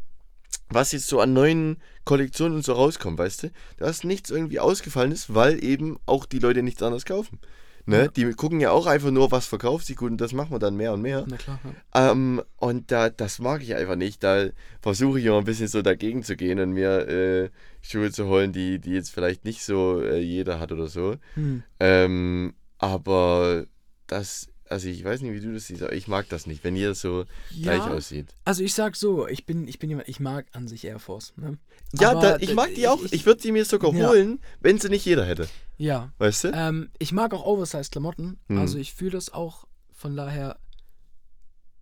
[0.69, 3.51] was jetzt so an neuen Kollektionen und so rauskommt, weißt du?
[3.77, 7.39] Dass nichts irgendwie ausgefallen ist, weil eben auch die Leute nichts anderes kaufen.
[7.87, 8.01] Ne?
[8.01, 8.07] Ja.
[8.09, 10.75] Die gucken ja auch einfach nur, was verkauft sich gut und das machen wir dann
[10.75, 11.25] mehr und mehr.
[11.25, 11.57] Na klar.
[11.95, 12.11] Ja.
[12.11, 14.21] Ähm, und da, das mag ich einfach nicht.
[14.23, 14.47] Da
[14.81, 17.49] versuche ich immer ein bisschen so dagegen zu gehen und mir äh,
[17.81, 21.15] Schuhe zu holen, die, die jetzt vielleicht nicht so äh, jeder hat oder so.
[21.35, 21.63] Hm.
[21.79, 23.65] Ähm, aber
[24.07, 26.75] das, also ich weiß nicht, wie du das siehst, aber ich mag das nicht, wenn
[26.75, 27.25] jeder so
[27.61, 28.27] gleich Ja, aussieht.
[28.45, 31.33] also ich sag so, ich bin, ich bin jemand, ich mag an sich Air Force.
[31.37, 31.57] Ne?
[31.93, 33.01] Ja, da, ich mag die auch.
[33.03, 34.09] ich- Ich, würde sie mir sogar Ja.
[34.09, 35.47] holen, wenn sie nicht jeder hätte.
[35.77, 36.11] Ja.
[36.17, 36.51] Weißt du?
[36.53, 38.39] Ähm, ich mag auch Oversize-Klamotten.
[38.47, 38.57] Mhm.
[38.57, 39.65] Also ich fühle das auch.
[39.93, 40.57] Von daher.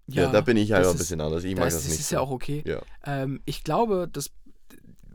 [0.08, 1.44] ja, da bin ich das einfach ein ist- bisschen anders.
[1.44, 2.00] Ich Das, mag das, das nicht.
[2.00, 2.16] ist so.
[2.16, 2.64] ja auch okay.
[2.66, 2.82] Ja.
[3.06, 4.32] Ähm, ich glaube, dass.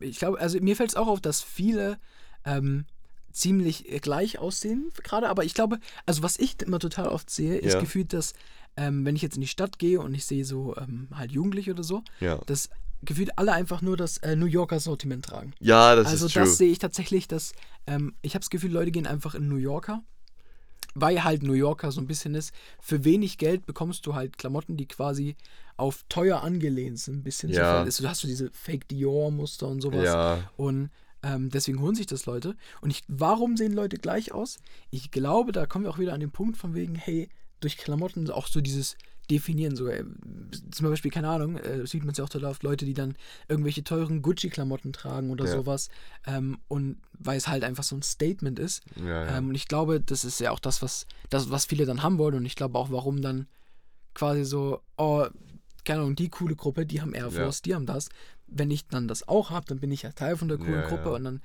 [0.00, 1.98] Ich glaube, also mir fällt es auch auf, dass viele
[2.44, 2.86] ähm,
[3.32, 7.56] ziemlich äh, gleich aussehen, gerade, aber ich glaube, also was ich immer total oft sehe,
[7.58, 7.80] ist Ja.
[7.80, 8.32] gefühlt, dass,
[8.76, 11.70] ähm, wenn ich jetzt in die Stadt gehe und ich sehe so ähm, halt Jugendliche
[11.72, 12.38] oder so, Ja.
[12.46, 12.68] dass
[13.02, 15.52] gefühlt alle einfach nur das äh, New Yorker Sortiment tragen.
[15.60, 16.42] Ja, das also ist true.
[16.42, 17.52] das sehe ich tatsächlich, dass
[17.86, 20.02] ähm, ich habe das Gefühl, Leute gehen einfach in New Yorker,
[20.94, 22.52] weil halt New Yorker so ein bisschen ist.
[22.80, 25.36] Für wenig Geld bekommst du halt Klamotten, die quasi
[25.76, 27.50] auf teuer angelehnt sind, ein bisschen.
[27.50, 27.88] Ja.
[27.90, 30.04] So, hast du diese Fake Dior Muster und sowas.
[30.04, 30.90] ja, Und
[31.22, 32.56] ähm, deswegen holen sich das Leute.
[32.80, 34.58] Und ich, warum sehen Leute gleich aus?
[34.90, 37.28] Ich glaube, da kommen wir auch wieder an den Punkt von wegen, hey,
[37.60, 38.96] durch Klamotten auch so dieses
[39.30, 39.94] Definieren sogar.
[39.94, 40.04] äh,
[40.72, 43.14] Zum Beispiel, keine Ahnung, äh, sieht man es ja auch total oft, Leute, die dann
[43.48, 45.52] irgendwelche teuren Gucci-Klamotten tragen oder Ja.
[45.52, 45.88] sowas.
[46.26, 48.82] Ähm, und weil es halt einfach so ein Statement ist.
[48.96, 49.38] ja, ja.
[49.38, 52.18] Ähm, und ich glaube, das ist ja auch das, was, das, was viele dann haben
[52.18, 52.34] wollen.
[52.34, 53.46] Und ich glaube auch, warum dann
[54.14, 55.26] quasi so, oh,
[55.84, 57.30] keine Ahnung, die coole Gruppe, die haben Air.
[57.30, 58.08] Force, die haben das.
[58.50, 60.88] Wenn ich dann das auch habe, dann bin ich ja Teil von der coolen Ja,
[60.88, 61.10] Gruppe.
[61.10, 61.16] ja.
[61.16, 61.40] Und dann,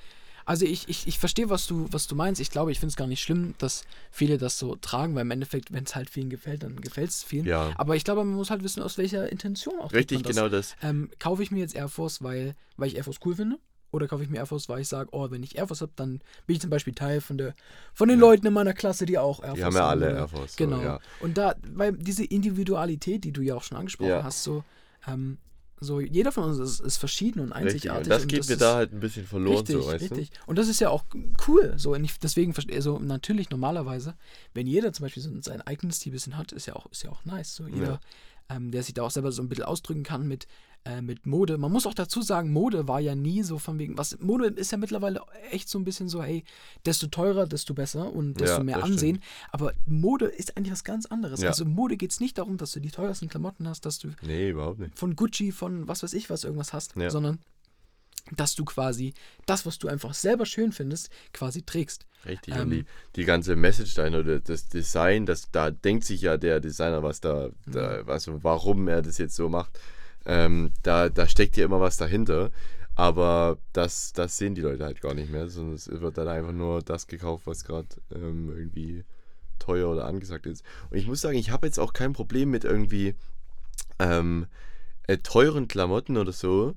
[0.45, 2.39] also ich, ich, ich verstehe, was du, was du meinst.
[2.41, 5.31] Ich glaube, ich finde es gar nicht schlimm, dass viele das so tragen, weil im
[5.31, 7.45] Endeffekt, wenn es halt vielen gefällt, dann gefällt es vielen.
[7.45, 7.71] Ja.
[7.77, 10.35] Aber ich glaube, man muss halt wissen, aus welcher Intention auch Richtig, das.
[10.35, 10.75] genau das.
[10.83, 13.57] Ähm, kaufe ich mir jetzt Air Force, weil, weil ich Air Force cool finde?
[13.91, 15.93] Oder kaufe ich mir Air Force, weil ich sage, oh, wenn ich Air Force habe,
[15.95, 17.55] dann bin ich zum Beispiel Teil von, der,
[17.93, 20.27] von den Leuten in meiner Klasse, die auch Air Force Die haben ja alle Air
[20.27, 20.51] Force.
[20.51, 20.81] so, Genau.
[20.81, 20.99] Ja.
[21.21, 24.23] Und da, weil diese Individualität, die du ja auch schon angesprochen Ja.
[24.23, 24.63] hast, so,
[25.07, 25.37] ähm,
[25.79, 27.91] so jeder von uns ist, ist verschieden und Richtig.
[27.91, 28.03] einzigartig.
[28.03, 30.31] Und das und geht mir ist da halt ein bisschen verloren, richtig, so, weißt richtig.
[30.45, 31.03] Und das ist ja auch
[31.47, 31.73] cool.
[31.77, 34.15] So, und ich, deswegen, also natürlich normalerweise,
[34.53, 37.11] wenn jeder zum Beispiel so sein eigenes Stil bisschen hat, ist ja auch, ist ja
[37.11, 37.55] auch nice.
[37.55, 37.99] So jeder,
[38.49, 40.47] ähm, der sich da auch selber so ein bisschen ausdrücken kann mit,
[40.85, 41.57] äh, mit Mode.
[41.57, 44.71] Man muss auch dazu sagen, Mode war ja nie so von wegen, was Mode ist
[44.71, 46.43] ja mittlerweile echt so ein bisschen so, hey,
[46.85, 49.19] desto teurer, desto besser und desto Ja, mehr Ansehen.
[49.51, 51.41] Aber Mode ist eigentlich was ganz anderes.
[51.41, 51.49] Ja.
[51.49, 54.13] Also Mode geht es nicht darum, dass du die teuersten Klamotten hast, dass du du?
[54.27, 54.97] Nee, überhaupt nicht.
[54.99, 57.09] von Gucci, von was weiß ich was irgendwas hast, Ja.
[57.09, 57.39] sondern
[58.31, 59.13] dass du quasi
[59.45, 62.05] das, was du einfach selber schön findest, quasi trägst.
[62.25, 62.55] Richtig.
[62.55, 66.37] Ähm, und die, die ganze Message dahinter, oder das Design, das, da denkt sich ja
[66.37, 68.07] der Designer, was da, da Mhm.
[68.07, 69.79] was, warum er das jetzt so macht.
[70.25, 72.51] Ähm, da, da steckt ja immer was dahinter.
[72.95, 76.53] Aber das, das sehen die Leute halt gar nicht mehr, sondern es wird dann einfach
[76.53, 79.03] nur das gekauft, was gerade ähm, irgendwie
[79.59, 80.63] teuer oder angesagt ist.
[80.89, 83.15] Und ich muss sagen, ich habe jetzt auch kein Problem mit irgendwie
[83.99, 84.47] ähm,
[85.07, 86.75] äh, teuren Klamotten oder so.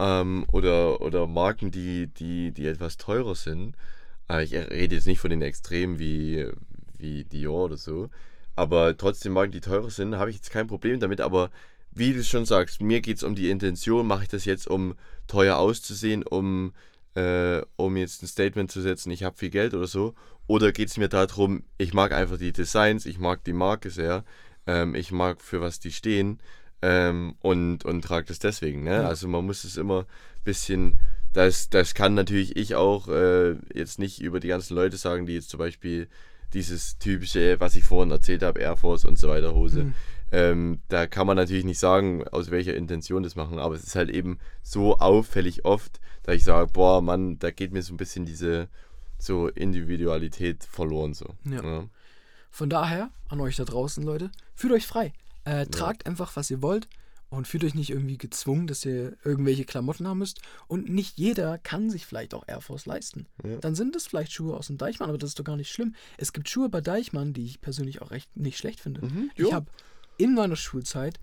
[0.00, 3.76] Ähm, oder, oder Marken, die, die, die etwas teurer sind.
[4.30, 6.48] Äh, ich rede jetzt nicht von den Extremen wie,
[6.96, 8.08] wie Dior oder so.
[8.56, 11.20] Aber trotzdem Marken, die teurer sind, habe ich jetzt kein Problem damit.
[11.20, 11.50] Aber
[11.90, 14.06] wie du schon sagst, mir geht es um die Intention.
[14.06, 14.94] Mache ich das jetzt, um
[15.26, 16.72] teuer auszusehen, um,
[17.14, 20.14] äh, um jetzt ein Statement zu setzen, ich habe viel Geld oder so?
[20.46, 24.24] Oder geht es mir darum, ich mag einfach die Designs, ich mag die Marke sehr,
[24.66, 26.40] ähm, ich mag für was die stehen
[26.82, 28.84] ähm, und, und trage das deswegen.
[28.84, 28.94] Ne?
[28.94, 29.08] Ja.
[29.08, 30.98] Also man muss es immer ein bisschen,
[31.32, 35.34] das, das kann natürlich ich auch äh, jetzt nicht über die ganzen Leute sagen, die
[35.34, 36.08] jetzt zum Beispiel
[36.52, 39.84] dieses typische, was ich vorhin erzählt habe, Air Force und so weiter Hose.
[39.84, 39.94] Mhm.
[40.32, 43.96] Ähm, da kann man natürlich nicht sagen, aus welcher Intention das machen, aber es ist
[43.96, 47.96] halt eben so auffällig oft, dass ich sage, boah, Mann, da geht mir so ein
[47.96, 48.68] bisschen diese
[49.18, 51.34] so Individualität verloren so.
[51.44, 51.84] Ja.
[52.50, 55.12] Von daher, an euch da draußen, Leute, fühlt euch frei.
[55.44, 56.88] Äh, tragt einfach, was ihr wollt
[57.30, 60.40] und fühlt euch nicht irgendwie gezwungen, dass ihr irgendwelche Klamotten haben müsst.
[60.66, 63.26] Und nicht jeder kann sich vielleicht auch Air Force leisten.
[63.44, 63.56] Ja.
[63.58, 65.94] Dann sind es vielleicht Schuhe aus dem Deichmann, aber das ist doch gar nicht schlimm.
[66.18, 69.06] Es gibt Schuhe bei Deichmann, die ich persönlich auch recht nicht schlecht finde.
[69.06, 69.66] Mhm, ich habe
[70.18, 71.20] in meiner Schulzeit,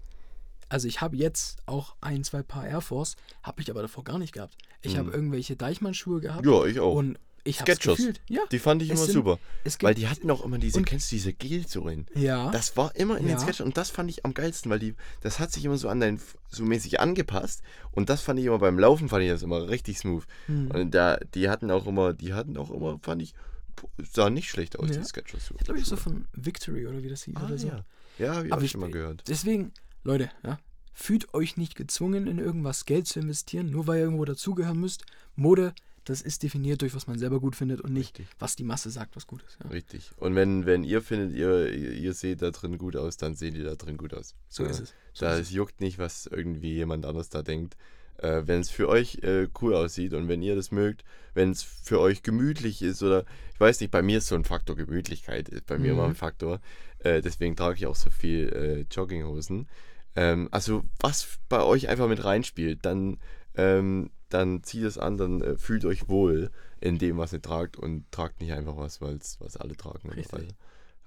[0.70, 4.18] also ich habe jetzt auch ein, zwei Paar Air Force, habe ich aber davor gar
[4.18, 4.58] nicht gehabt.
[4.82, 6.46] Ich habe irgendwelche Deichmann-Schuhe gehabt.
[6.46, 6.52] Mhm.
[6.52, 6.96] Ja, ich auch.
[6.96, 7.98] Und ich habe Skechers.
[7.98, 8.22] gefühlt.
[8.28, 9.40] Ja, Die fand ich Es immer sind- super.
[9.82, 12.06] Weil die hatten auch immer diese, kennst du diese Gelsohlen?
[12.16, 12.52] ja.
[12.52, 13.40] Das war immer in den Ja.
[13.40, 16.00] Sketchen und das fand ich am geilsten, weil die, das hat sich immer so an
[16.00, 19.70] dein, so mäßig angepasst und das fand ich immer beim Laufen fand ich das immer
[19.70, 20.24] richtig smooth.
[20.48, 20.72] Hm.
[20.72, 23.34] Und da, die hatten auch immer, die hatten auch immer, fand ich,
[24.12, 24.98] sah nicht schlecht aus, Ja.
[24.98, 25.52] die Sketchers.
[25.58, 27.68] Ich glaube, ich so von Victory oder wie das hieß ah, oder so.
[27.68, 27.86] ja.
[28.20, 29.24] Ja, hab ich Aber auch schon mal gehört.
[29.28, 29.72] Deswegen,
[30.04, 30.58] Leute, ja,
[30.94, 35.04] fühlt euch nicht gezwungen, in irgendwas Geld zu investieren, nur weil ihr irgendwo dazugehören müsst.
[35.36, 35.74] Mode,
[36.10, 38.36] das ist definiert durch, was man selber gut findet und nicht, Richtig.
[38.40, 39.58] was die Masse sagt, was gut ist.
[39.64, 39.70] Ja.
[39.70, 40.12] Richtig.
[40.18, 43.64] Und wenn, wenn ihr findet, ihr, ihr seht da drin gut aus, dann sehen die
[43.64, 44.36] da drin gut aus.
[44.50, 44.70] So Ja.
[44.70, 44.94] ist es.
[45.14, 47.76] So Da ist es juckt nicht, was irgendwie jemand anders da denkt.
[48.20, 51.04] Äh, wenn es für euch äh, cool aussieht und wenn ihr das mögt,
[51.36, 54.44] wenn es für euch gemütlich ist oder ich weiß nicht, bei mir ist so ein
[54.44, 56.00] Faktor Gemütlichkeit, ist bei mir Mhm.
[56.00, 56.60] immer ein Faktor.
[57.00, 58.50] Äh, deswegen trage ich auch so viel
[58.90, 59.68] äh, Jogginghosen.
[60.16, 63.18] Ähm, also was bei euch einfach mit reinspielt, dann,
[63.56, 67.78] ähm, dann zieht es an, dann äh, fühlt euch wohl in dem, was ihr tragt
[67.78, 70.12] und tragt nicht einfach was, weil's, was alle tragen.
[70.32, 70.48] Weil,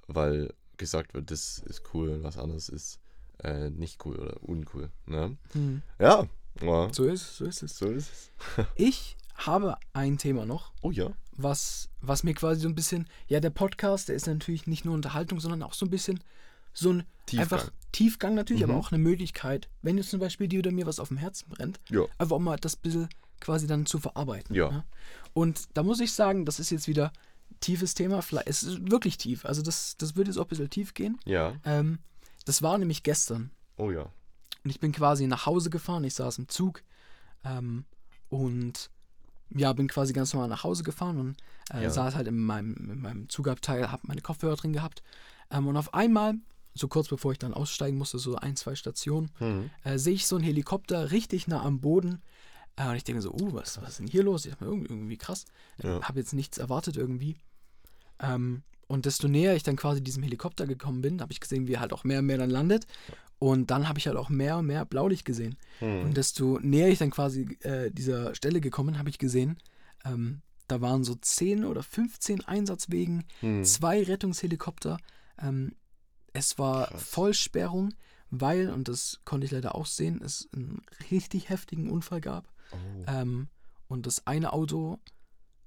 [0.06, 2.98] weil gesagt wird, das ist cool und was anderes ist
[3.42, 4.90] äh, nicht cool oder uncool.
[5.06, 5.36] Ne?
[5.48, 5.54] es.
[5.54, 5.82] Hm.
[5.98, 6.26] Ja,
[6.62, 7.78] ja, So ist es, so ist es.
[7.78, 8.10] so ist
[8.56, 8.66] es.
[8.74, 11.10] Ich habe ein Thema noch, Oh ja.
[11.36, 14.94] was, was mir quasi so ein bisschen, ja, der Podcast, der ist natürlich nicht nur
[14.94, 16.20] Unterhaltung, sondern auch so ein bisschen
[16.72, 17.42] so ein Tiefgang.
[17.60, 18.70] einfach Tiefgang natürlich, Mhm.
[18.70, 21.48] aber auch eine Möglichkeit, wenn jetzt zum Beispiel dir oder mir was auf dem Herzen
[21.50, 22.02] brennt, Ja.
[22.18, 23.08] einfach auch mal das bisschen
[23.40, 24.54] quasi dann zu verarbeiten.
[24.54, 24.70] Ja.
[24.70, 24.84] ne?
[25.32, 27.12] Und da muss ich sagen, das ist jetzt wieder
[27.60, 28.20] tiefes Thema.
[28.46, 29.44] Es ist wirklich tief.
[29.44, 31.18] Also das, das wird jetzt auch ein bisschen tief gehen.
[31.24, 31.54] Ja.
[31.64, 31.98] Ähm,
[32.44, 33.50] das war nämlich gestern.
[33.76, 34.02] Oh ja.
[34.62, 36.04] Und ich bin quasi nach Hause gefahren.
[36.04, 36.82] Ich saß im Zug
[37.44, 37.84] ähm,
[38.28, 38.90] und
[39.54, 41.36] ja, bin quasi ganz normal nach Hause gefahren und
[41.72, 41.90] äh, Ja.
[41.90, 45.02] saß halt in meinem, in meinem Zugabteil, habe meine Kopfhörer drin gehabt.
[45.50, 46.34] Ähm, und auf einmal,
[46.74, 49.70] so kurz bevor ich dann aussteigen musste, so ein, zwei Stationen, Mhm.
[49.84, 52.22] äh, sehe ich so einen Helikopter richtig nah am Boden.
[52.76, 54.44] Äh, und ich denke so, uh, was, was ist denn hier los?
[54.44, 55.44] Ich dachte mir, irgendwie, irgendwie krass.
[55.82, 56.00] Ja.
[56.02, 57.36] Habe jetzt nichts erwartet irgendwie.
[58.20, 61.74] Ähm, und desto näher ich dann quasi diesem Helikopter gekommen bin, habe ich gesehen, wie
[61.74, 62.86] er halt auch mehr und mehr dann landet.
[63.38, 65.56] Und dann habe ich halt auch mehr und mehr Blaulicht gesehen.
[65.80, 66.02] Mhm.
[66.06, 69.56] Und desto näher ich dann quasi äh, dieser Stelle gekommen, habe ich gesehen,
[70.04, 73.64] ähm, da waren so 10 oder 15 Einsatzwegen, Mhm.
[73.64, 74.98] zwei Rettungshelikopter.
[75.42, 75.74] Ähm,
[76.32, 77.02] es war Krass.
[77.02, 77.94] Vollsperrung,
[78.30, 82.46] weil, und das konnte ich leider auch sehen, es einen richtig heftigen Unfall gab.
[82.72, 82.76] Oh.
[83.06, 83.48] Ähm,
[83.88, 84.98] und das eine Auto,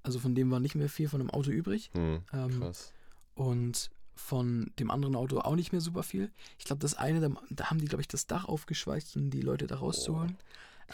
[0.04, 1.92] also von dem war nicht mehr viel von dem Auto übrig.
[1.94, 2.22] Mhm.
[2.34, 2.94] Ähm, Krass.
[3.36, 6.32] und von dem anderen Auto auch nicht mehr super viel.
[6.60, 9.42] Ich glaube, das eine, da, da haben die, glaube ich, das Dach aufgeschweißt, um die
[9.42, 10.38] Leute da rauszuholen.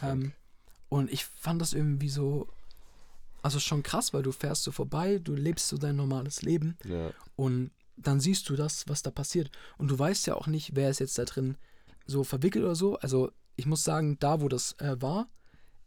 [0.02, 0.32] Ähm,
[0.88, 2.48] und ich fand das irgendwie so,
[3.42, 7.12] also schon krass, weil du fährst so vorbei, du lebst so dein normales Leben Ja.
[7.36, 7.72] und
[8.02, 9.52] dann siehst du das, was da passiert.
[9.78, 11.58] Und du weißt ja auch nicht, wer ist jetzt da drin
[12.06, 12.98] so verwickelt oder so.
[12.98, 15.28] Also ich muss sagen, da wo das äh, war,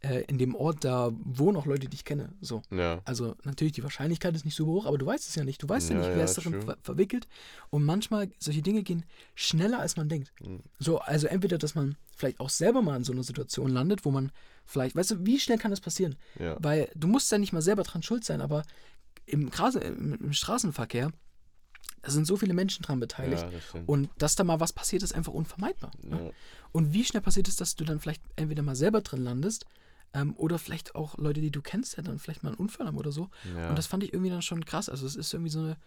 [0.03, 2.33] äh, in dem Ort, da wohnen auch Leute, die ich kenne.
[2.41, 2.61] So.
[2.71, 3.01] Ja.
[3.05, 5.63] Also natürlich, die Wahrscheinlichkeit ist nicht so hoch, aber du weißt es ja nicht.
[5.63, 7.27] Du weißt ja, Ja, nicht, wer ja, ist darin ver verwickelt.
[7.69, 10.33] Und manchmal, solche Dinge gehen schneller, als man denkt.
[10.41, 10.59] Mhm.
[10.77, 14.11] So, also entweder, dass man vielleicht auch selber mal in so einer Situation landet, wo
[14.11, 14.31] man
[14.65, 16.15] vielleicht, weißt du, wie schnell kann das passieren?
[16.59, 18.63] Weil du musst ja nicht mal selber dran schuld sein, aber
[19.25, 19.49] im,
[19.81, 21.11] im, im Straßenverkehr,
[22.03, 23.41] da sind so viele Menschen dran beteiligt.
[23.43, 23.83] Ja, das.
[23.87, 25.89] Und dass da mal was passiert, ist einfach unvermeidbar.
[26.03, 26.25] Ne?
[26.25, 26.31] Ja.
[26.71, 29.65] Und wie schnell passiert es, dass du dann vielleicht entweder mal selber drin landest
[30.13, 32.97] ähm, oder vielleicht auch Leute, die du kennst, ja dann vielleicht mal einen Unfall haben
[32.97, 33.29] oder so.
[33.55, 33.69] Ja.
[33.69, 34.89] Und das fand ich irgendwie dann schon krass.
[34.89, 35.77] Also es ist irgendwie so eine,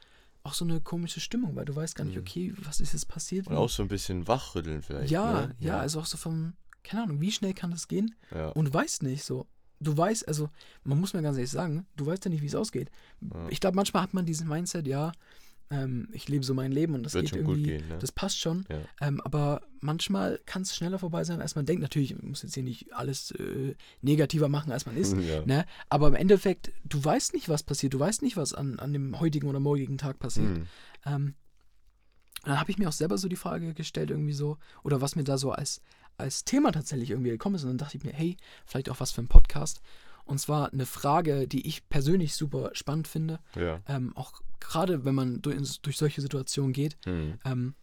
[0.42, 2.22] auch so eine komische Stimmung, weil du weißt gar nicht, Mhm.
[2.22, 3.46] okay, was ist jetzt passiert?
[3.48, 5.10] Und auch so ein bisschen wachrütteln vielleicht.
[5.10, 5.54] ja, ne?
[5.60, 8.14] ja, also auch so vom, keine Ahnung, wie schnell kann das gehen?
[8.54, 9.46] Und du weißt nicht so.
[9.80, 10.48] Du weißt, also
[10.84, 12.90] man muss mir ganz ehrlich sagen, du weißt ja nicht, wie es ausgeht.
[13.20, 13.48] Ja.
[13.50, 15.12] Ich glaube, manchmal hat man diesen Mindset, ja,
[15.70, 17.98] ähm, ich lebe so mein Leben und das Wird geht schon gut irgendwie, gehen, ne?
[17.98, 18.64] das passt schon.
[18.70, 18.78] Ja.
[19.00, 21.82] Ähm, aber manchmal kann es schneller vorbei sein, als man denkt.
[21.82, 25.16] Natürlich, man muss jetzt hier nicht alles äh, negativer machen, als man ist.
[25.26, 25.44] Ja.
[25.44, 25.64] Ne?
[25.88, 27.94] Aber im Endeffekt, du weißt nicht, was passiert.
[27.94, 30.58] Du weißt nicht, was an, an dem heutigen oder morgigen Tag passiert.
[30.58, 30.66] Mhm.
[31.04, 31.34] Ähm,
[32.42, 35.16] und dann habe ich mir auch selber so die Frage gestellt, irgendwie so, oder was
[35.16, 35.80] mir da so als,
[36.16, 37.64] als Thema tatsächlich irgendwie gekommen ist.
[37.64, 38.36] Und dann dachte ich mir, hey,
[38.66, 39.80] vielleicht auch was für ein Podcast.
[40.26, 43.38] Und zwar eine Frage, die ich persönlich super spannend finde.
[43.54, 43.80] Ja.
[43.88, 46.96] Ähm, auch gerade wenn man durch, durch solche Situationen geht.
[47.06, 47.38] Mhm.
[47.44, 47.74] Ähm,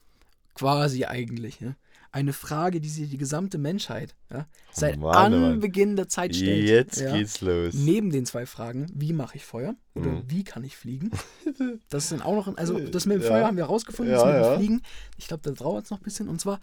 [0.53, 1.61] quasi eigentlich.
[1.61, 1.75] Ne?
[2.11, 5.51] Eine Frage, die sich die gesamte Menschheit ja, seit Mann, oh Mann.
[5.53, 6.67] Anbeginn der Zeit stellt.
[6.69, 7.11] Jetzt ja.
[7.15, 7.73] geht's los.
[7.73, 10.23] Neben den zwei Fragen, wie mache ich Feuer oder Mhm.
[10.27, 11.09] wie kann ich fliegen?
[11.89, 13.27] Das sind auch noch, ein- also das mit dem Ja.
[13.29, 14.57] Feuer haben wir rausgefunden, das mit dem.
[14.57, 14.81] Fliegen.
[15.17, 16.27] Ich glaube, da dauert es noch ein bisschen.
[16.29, 16.59] Und zwar,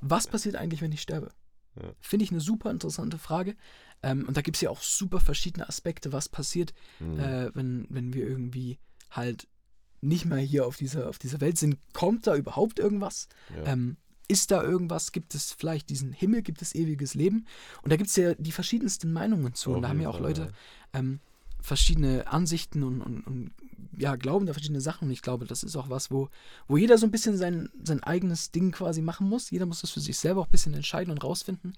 [0.00, 1.30] was passiert eigentlich, wenn ich sterbe?
[1.80, 1.92] Ja.
[2.00, 3.56] Finde ich eine super interessante Frage.
[4.02, 7.18] Ähm, und da gibt es ja auch super verschiedene Aspekte, was passiert, Mhm.
[7.20, 8.78] äh, wenn, wenn wir irgendwie
[9.10, 9.46] halt
[10.00, 11.78] nicht mehr hier auf dieser, auf dieser Welt sind.
[11.92, 13.28] Kommt da überhaupt irgendwas?
[13.56, 13.72] ja.
[13.72, 13.96] Ähm,
[14.28, 15.12] ist da irgendwas?
[15.12, 16.42] Gibt es vielleicht diesen Himmel?
[16.42, 17.46] Gibt es ewiges Leben?
[17.82, 19.70] Und da gibt es ja die verschiedensten Meinungen zu.
[19.70, 20.52] Auf und da haben ja auch Leute
[20.94, 21.20] ähm,
[21.62, 23.52] verschiedene Ansichten und, und, und
[23.96, 25.06] ja, glauben da verschiedene Sachen.
[25.06, 26.28] Und ich glaube, das ist auch was, wo,
[26.66, 29.50] wo jeder so ein bisschen sein, sein eigenes Ding quasi machen muss.
[29.50, 31.74] Jeder muss das für sich selber auch ein bisschen entscheiden und rausfinden.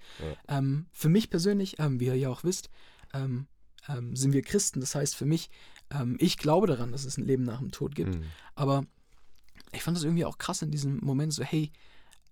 [0.49, 2.71] Ähm, für mich persönlich, ähm, wie ihr ja auch wisst,
[3.13, 3.47] ähm,
[3.89, 4.81] ähm, sind wir Christen.
[4.81, 5.51] Das heißt für mich,
[5.91, 8.15] ähm, ich glaube daran, dass es ein Leben nach dem Tod gibt.
[8.15, 8.25] Mhm.
[8.55, 8.87] Aber
[9.73, 11.73] ich fand das irgendwie auch krass in diesem Moment so, hey,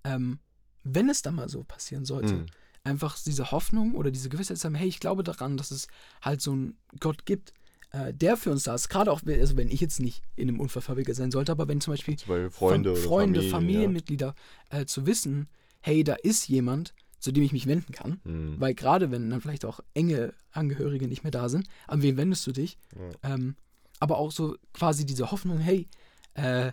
[0.05, 0.39] ähm,
[0.85, 2.47] wenn es dann mal so passieren sollte, Mhm.
[2.85, 5.89] Einfach diese Hoffnung oder diese Gewissheit zu haben, hey, ich glaube daran, dass es
[6.21, 7.53] halt so einen Gott gibt,
[7.91, 8.89] äh, der für uns da ist.
[8.89, 11.81] Gerade auch, also wenn ich jetzt nicht in einem Unfall verwickelt sein sollte, aber wenn
[11.81, 14.35] zum Beispiel Zum Beispiel Freunde Freunde Familie, Familienmitglieder
[14.71, 15.49] äh, zu wissen,
[15.81, 18.21] hey, da ist jemand, zu dem ich mich wenden kann.
[18.25, 18.31] Ja.
[18.31, 18.61] Mhm.
[18.61, 22.47] Weil gerade wenn dann vielleicht auch enge Angehörige nicht mehr da sind, an wen wendest
[22.47, 22.79] du dich?
[23.23, 23.35] Ja.
[23.35, 23.57] Ähm,
[24.01, 25.89] aber auch so quasi diese Hoffnung, hey,
[26.35, 26.73] äh,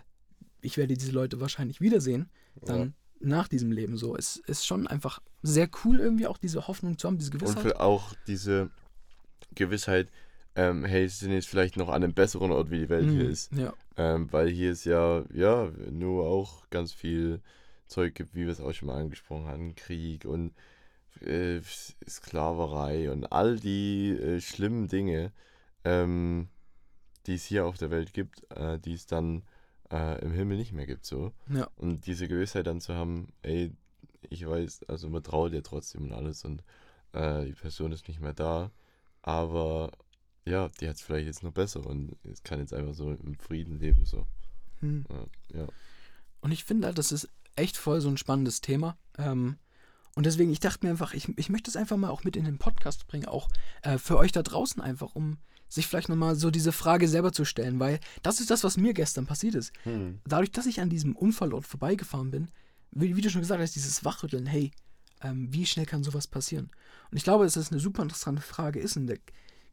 [0.62, 2.28] ich werde diese Leute wahrscheinlich wiedersehen,
[2.62, 4.16] dann nach diesem Leben so.
[4.16, 7.62] Es ist schon einfach sehr cool, irgendwie auch diese Hoffnung zu haben, diese Und Gewissheit.
[7.62, 8.70] für auch diese
[9.54, 10.08] Gewissheit,
[10.56, 13.24] ähm, hey, sie sind jetzt vielleicht noch an einem besseren Ort, wie die Welt hier
[13.24, 13.52] Mhm, ist.
[13.52, 17.40] Ja, Ähm, weil hier ist ja, ja, nur auch ganz viel
[17.86, 20.52] Zeug gibt, wie wir es auch schon mal angesprochen hatten, Krieg und
[21.20, 21.60] äh,
[22.08, 25.32] Sklaverei und all die äh, schlimmen Dinge,
[25.84, 26.48] ähm,
[27.26, 29.42] die es hier auf der Welt gibt, äh, die es dann
[29.90, 31.04] äh, im Himmel nicht mehr gibt.
[31.04, 31.32] So.
[31.48, 31.68] Ja.
[31.76, 33.72] Und diese Gewissheit dann zu haben, ey,
[34.28, 36.62] ich weiß, also man traut dir trotzdem und alles und
[37.12, 38.70] äh, die Person ist nicht mehr da,
[39.22, 39.90] aber
[40.44, 43.34] ja, die hat es vielleicht jetzt noch besser und es kann jetzt einfach so im
[43.38, 44.04] Frieden leben.
[44.04, 44.26] So.
[44.80, 45.04] Hm.
[45.08, 45.60] Ja.
[45.60, 45.66] ja.
[46.40, 48.96] Und ich finde halt, das ist echt voll so ein spannendes Thema.
[49.18, 49.58] Ähm,
[50.16, 52.44] und deswegen, ich dachte mir einfach, ich, ich möchte es einfach mal auch mit in
[52.44, 53.48] den Podcast bringen, auch
[53.82, 55.38] äh, für euch da draußen einfach, um
[55.70, 58.92] sich vielleicht nochmal so diese Frage selber zu stellen, weil das ist das, was mir
[58.92, 59.72] gestern passiert ist.
[59.84, 60.20] Hm.
[60.26, 62.50] Dadurch, dass ich an diesem Unfallort vorbeigefahren bin,
[62.90, 64.72] wie, wie du schon gesagt hast, dieses Wachrütteln, hey,
[65.22, 66.70] ähm, wie schnell kann sowas passieren?
[67.10, 69.14] Und ich glaube, dass das eine super interessante Frage ist und da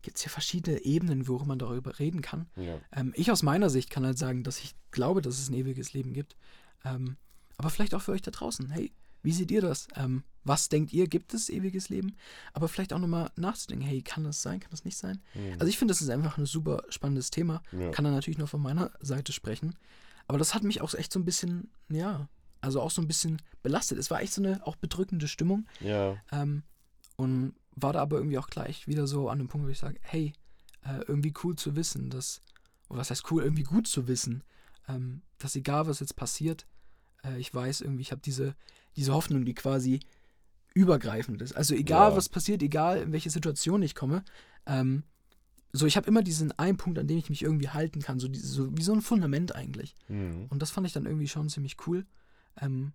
[0.03, 2.47] gibt es ja verschiedene Ebenen, worüber man darüber reden kann.
[2.55, 2.79] Ja.
[2.95, 5.93] Ähm, ich aus meiner Sicht kann halt sagen, dass ich glaube, dass es ein ewiges
[5.93, 6.35] Leben gibt.
[6.85, 7.17] Ähm,
[7.57, 8.69] aber vielleicht auch für euch da draußen.
[8.69, 8.91] Hey,
[9.23, 9.87] wie seht ihr das?
[10.47, 12.15] Was denkt ihr, gibt es ewiges Leben?
[12.53, 15.21] Aber vielleicht auch nochmal nachzudenken, hey, kann das sein, kann das nicht sein?
[15.33, 15.53] Mhm.
[15.53, 17.61] Also ich finde, das ist einfach ein super spannendes Thema.
[17.71, 17.91] Ja.
[17.91, 19.75] Kann da natürlich nur von meiner Seite sprechen.
[20.27, 22.27] Aber das hat mich auch echt so ein bisschen, ja,
[22.61, 23.97] also auch so ein bisschen belastet.
[23.97, 25.67] Es war echt so eine auch bedrückende Stimmung.
[25.81, 26.17] ja.
[26.31, 26.63] Ähm,
[27.17, 29.99] und war da aber irgendwie auch gleich wieder so an dem Punkt, wo ich sage,
[30.01, 30.33] hey,
[30.83, 32.41] äh, irgendwie cool zu wissen, dass,
[32.89, 34.43] oder was heißt cool, irgendwie gut zu wissen,
[34.87, 36.65] ähm, dass egal was jetzt passiert,
[37.23, 38.55] äh, ich weiß irgendwie, ich habe diese,
[38.95, 39.99] diese Hoffnung, die quasi
[40.77, 41.53] übergreifend ist.
[41.55, 42.15] Also egal Ja.
[42.17, 44.23] was passiert, egal in welche Situation ich komme,
[44.65, 45.03] ähm,
[45.73, 48.27] so ich habe immer diesen einen Punkt, an dem ich mich irgendwie halten kann, so,
[48.27, 49.95] diese, so wie so ein Fundament eigentlich.
[50.07, 50.45] Mhm.
[50.49, 52.05] Und das fand ich dann irgendwie schon ziemlich cool.
[52.61, 52.93] Ähm,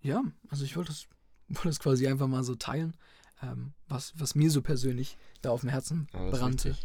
[0.00, 1.06] ja, also ich wollte das,
[1.48, 2.96] wollte das quasi einfach mal so teilen,
[3.42, 6.76] ähm, was, was mir so persönlich da auf dem Herzen ist brannte.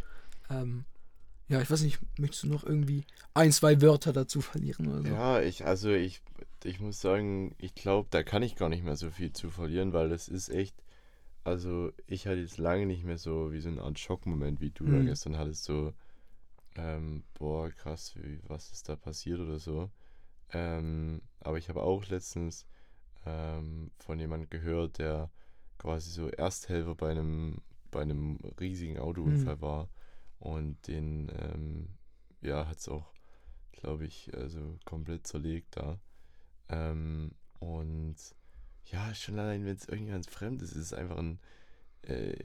[0.50, 0.86] Ähm,
[1.48, 5.10] ja, ich weiß nicht, möchtest du noch irgendwie ein, zwei Wörter dazu verlieren oder so?
[5.14, 6.22] Ja, ich, also ich,
[6.64, 9.94] ich muss sagen, ich glaube, da kann ich gar nicht mehr so viel zu verlieren,
[9.94, 10.76] weil es ist echt,
[11.44, 14.90] also ich hatte jetzt lange nicht mehr so wie so eine Art Schockmoment, wie du
[14.90, 15.06] da Mhm.
[15.06, 15.94] gestern hattest, so,
[16.76, 19.92] ähm, boah, krass, wie, was ist da passiert oder so.
[20.54, 22.68] Ähm, aber ich habe auch letztens
[23.26, 25.32] ähm, von jemandem gehört, der
[25.80, 27.62] quasi so Ersthelfer bei einem,
[27.92, 29.90] bei einem riesigen Autounfall war
[30.42, 31.88] und den, ähm,
[32.42, 33.14] ja, hat es auch
[33.82, 36.00] glaube ich, also komplett zerlegt da.
[36.70, 38.16] Ähm, und
[38.86, 41.40] ja, schon allein, wenn es irgendwie ganz fremd ist, ist es einfach ein,
[42.04, 42.36] äh,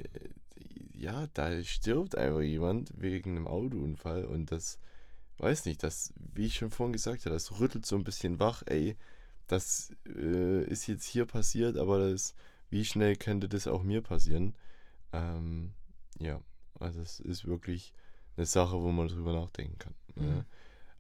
[0.95, 4.79] ja, da stirbt einfach jemand wegen einem Autounfall und das,
[5.39, 8.63] weiß nicht, das, wie ich schon vorhin gesagt habe, das rüttelt so ein bisschen wach,
[8.67, 8.97] ey,
[9.47, 12.35] das äh, ist jetzt hier passiert, aber das,
[12.71, 14.55] wie schnell könnte das auch mir passieren?
[15.13, 15.73] Ähm,
[16.19, 16.41] ja,
[16.81, 17.93] also es ist wirklich
[18.37, 19.95] eine Sache, wo man drüber nachdenken kann.
[20.15, 20.25] Mhm.
[20.27, 20.45] Ne?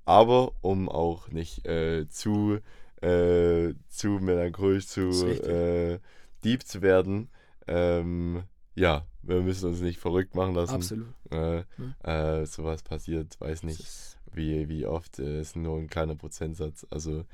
[0.04, 2.58] Aber um auch nicht äh, zu,
[3.02, 5.98] äh, zu melancholisch, zu äh,
[6.44, 7.28] deep zu werden,
[7.66, 10.74] ähm, ja, wir müssen uns nicht verrückt machen lassen.
[10.74, 11.08] Absolut.
[11.30, 11.94] Äh, Mhm.
[12.04, 16.86] äh, sowas passiert, weiß nicht, wie, wie oft, äh, ist nur ein kleiner Prozentsatz.
[16.90, 17.24] Also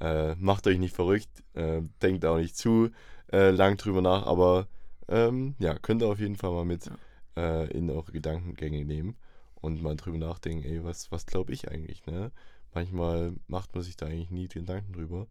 [0.00, 2.90] äh, macht euch nicht verrückt, äh, denkt auch nicht zu
[3.28, 4.68] lang drüber nach, aber
[5.08, 6.88] ähm, ja, könnt ihr auf jeden Fall mal mit
[7.36, 9.16] äh, in eure Gedankengänge nehmen
[9.56, 12.32] und mal drüber nachdenken, ey, was, was glaube ich eigentlich, ne?
[12.74, 15.26] Manchmal macht man sich da eigentlich nie Gedanken drüber,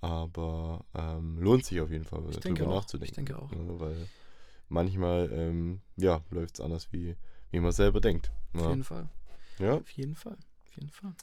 [0.00, 2.74] aber ähm, lohnt sich auf jeden Fall, Ich drüber auch.
[2.74, 3.10] nachzudenken.
[3.10, 3.50] Ich denke auch.
[3.50, 3.80] Ne?
[3.80, 4.08] Weil
[4.68, 7.16] manchmal, ähm, ja, läuft es anders, wie,
[7.50, 8.30] wie man selber denkt.
[8.54, 8.68] Auf Ja.
[8.70, 9.08] jeden Fall.
[9.58, 10.36] Ja, Auf jeden Fall.
[10.66, 11.14] Auf jeden Fall.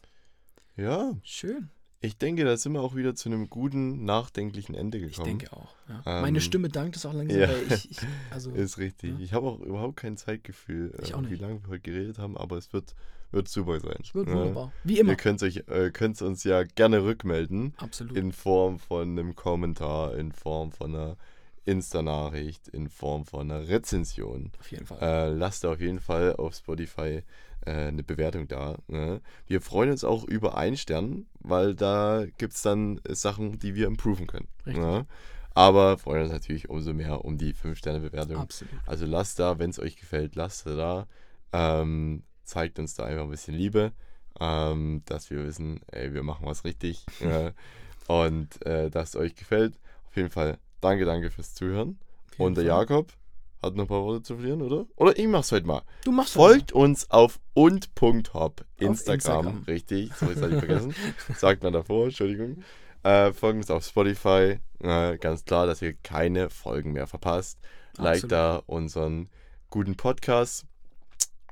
[0.77, 1.69] ja, Schön.
[2.01, 5.39] Ich denke, da sind wir auch wieder zu einem guten, nachdenklichen Ende Ich gekommen.
[5.39, 5.75] denke auch.
[5.89, 6.01] Ja.
[6.05, 7.49] Ähm, Meine Stimme dankt es auch langsam, ja.
[7.49, 7.97] weil ich, ich
[8.31, 9.11] also Ist richtig.
[9.11, 9.19] Ja.
[9.19, 12.57] Ich habe auch überhaupt kein Zeitgefühl, Ich äh, wie lange wir heute geredet haben, aber
[12.57, 12.95] es wird,
[13.31, 13.97] wird super sein.
[14.01, 14.35] es wird Ja.
[14.35, 14.71] wunderbar.
[14.83, 15.11] Wie immer.
[15.11, 18.15] Ihr könnt euch äh, könnt uns ja gerne rückmelden Absolut.
[18.15, 21.17] in Form von einem Kommentar, in Form von einer
[21.65, 24.51] Insta-Nachricht, in Form von einer Rezension.
[24.59, 24.99] Auf jeden Fall.
[25.01, 27.21] Äh, lasst auf jeden Fall auf Spotify
[27.66, 28.78] äh, eine Bewertung da.
[28.88, 29.22] Ne?
[29.47, 33.76] Wir freuen uns auch über einen Stern, weil da gibt es dann äh, Sachen, die
[33.76, 34.47] wir improven können.
[34.66, 35.05] Ne?
[35.53, 38.38] Aber freuen uns natürlich umso mehr um die 5-Sterne-Bewertung.
[38.38, 38.74] Absolut.
[38.86, 41.07] Also lasst da, wenn es euch gefällt, lasst da.
[41.51, 43.91] Ähm, zeigt uns da einfach ein bisschen Liebe,
[44.39, 47.05] ähm, dass wir wissen, ey, wir machen was richtig.
[47.20, 47.51] äh,
[48.07, 49.80] und äh, dass es euch gefällt.
[50.07, 51.99] Auf jeden Fall danke, danke fürs Zuhören.
[52.38, 52.80] Und der Fall.
[52.80, 53.14] Jakob
[53.62, 54.86] hat noch ein paar Worte zu verlieren, oder?
[54.95, 55.82] Oder ich mach's heute mal.
[56.05, 59.14] Du machst das Folgt uns auf und.hop Instagram.
[59.16, 59.64] Instagram.
[59.68, 60.95] Richtig, sorry, das hatte ich vergessen.
[61.36, 62.64] Sagt man davor, Entschuldigung.
[63.03, 64.60] Äh, folgt uns auf Spotify.
[64.80, 67.60] Äh, ganz klar, dass ihr keine Folgen mehr verpasst.
[67.97, 68.32] Like Absolut.
[68.32, 69.30] da unseren
[69.70, 70.66] guten Podcast.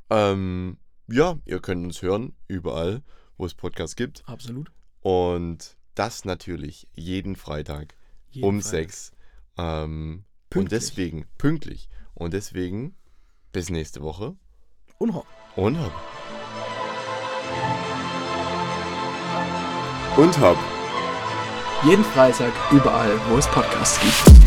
[0.10, 0.78] Ähm,
[1.10, 3.01] ja, ihr könnt uns hören, überall,
[3.38, 4.26] wo es Podcasts gibt.
[4.28, 4.34] mal.
[4.34, 4.72] Absolut.
[5.01, 7.95] Und das natürlich jeden Freitag
[8.30, 8.70] Jeden um Freitag.
[8.72, 9.12] sechs.
[9.58, 10.79] Ähm, und Pünktlich.
[10.79, 11.89] deswegen, pünktlich.
[12.13, 12.95] Und deswegen,
[13.51, 14.35] bis nächste Woche.
[14.97, 15.27] Und hopp.
[15.55, 15.91] Und hopp.
[20.17, 20.57] Und hopp.
[21.85, 24.37] Jeden Freitag überall, wo es Podcasts gibt.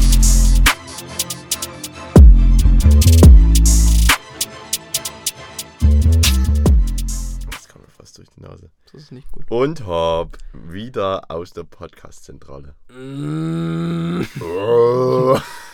[7.50, 8.70] Das kommt mir fast durch die Nase.
[8.92, 9.44] Das ist nicht gut.
[9.50, 10.38] Und hopp.
[10.52, 12.74] Wieder aus der Podcast-Zentrale.
[12.88, 14.22] Mm.
[14.40, 15.38] Oh.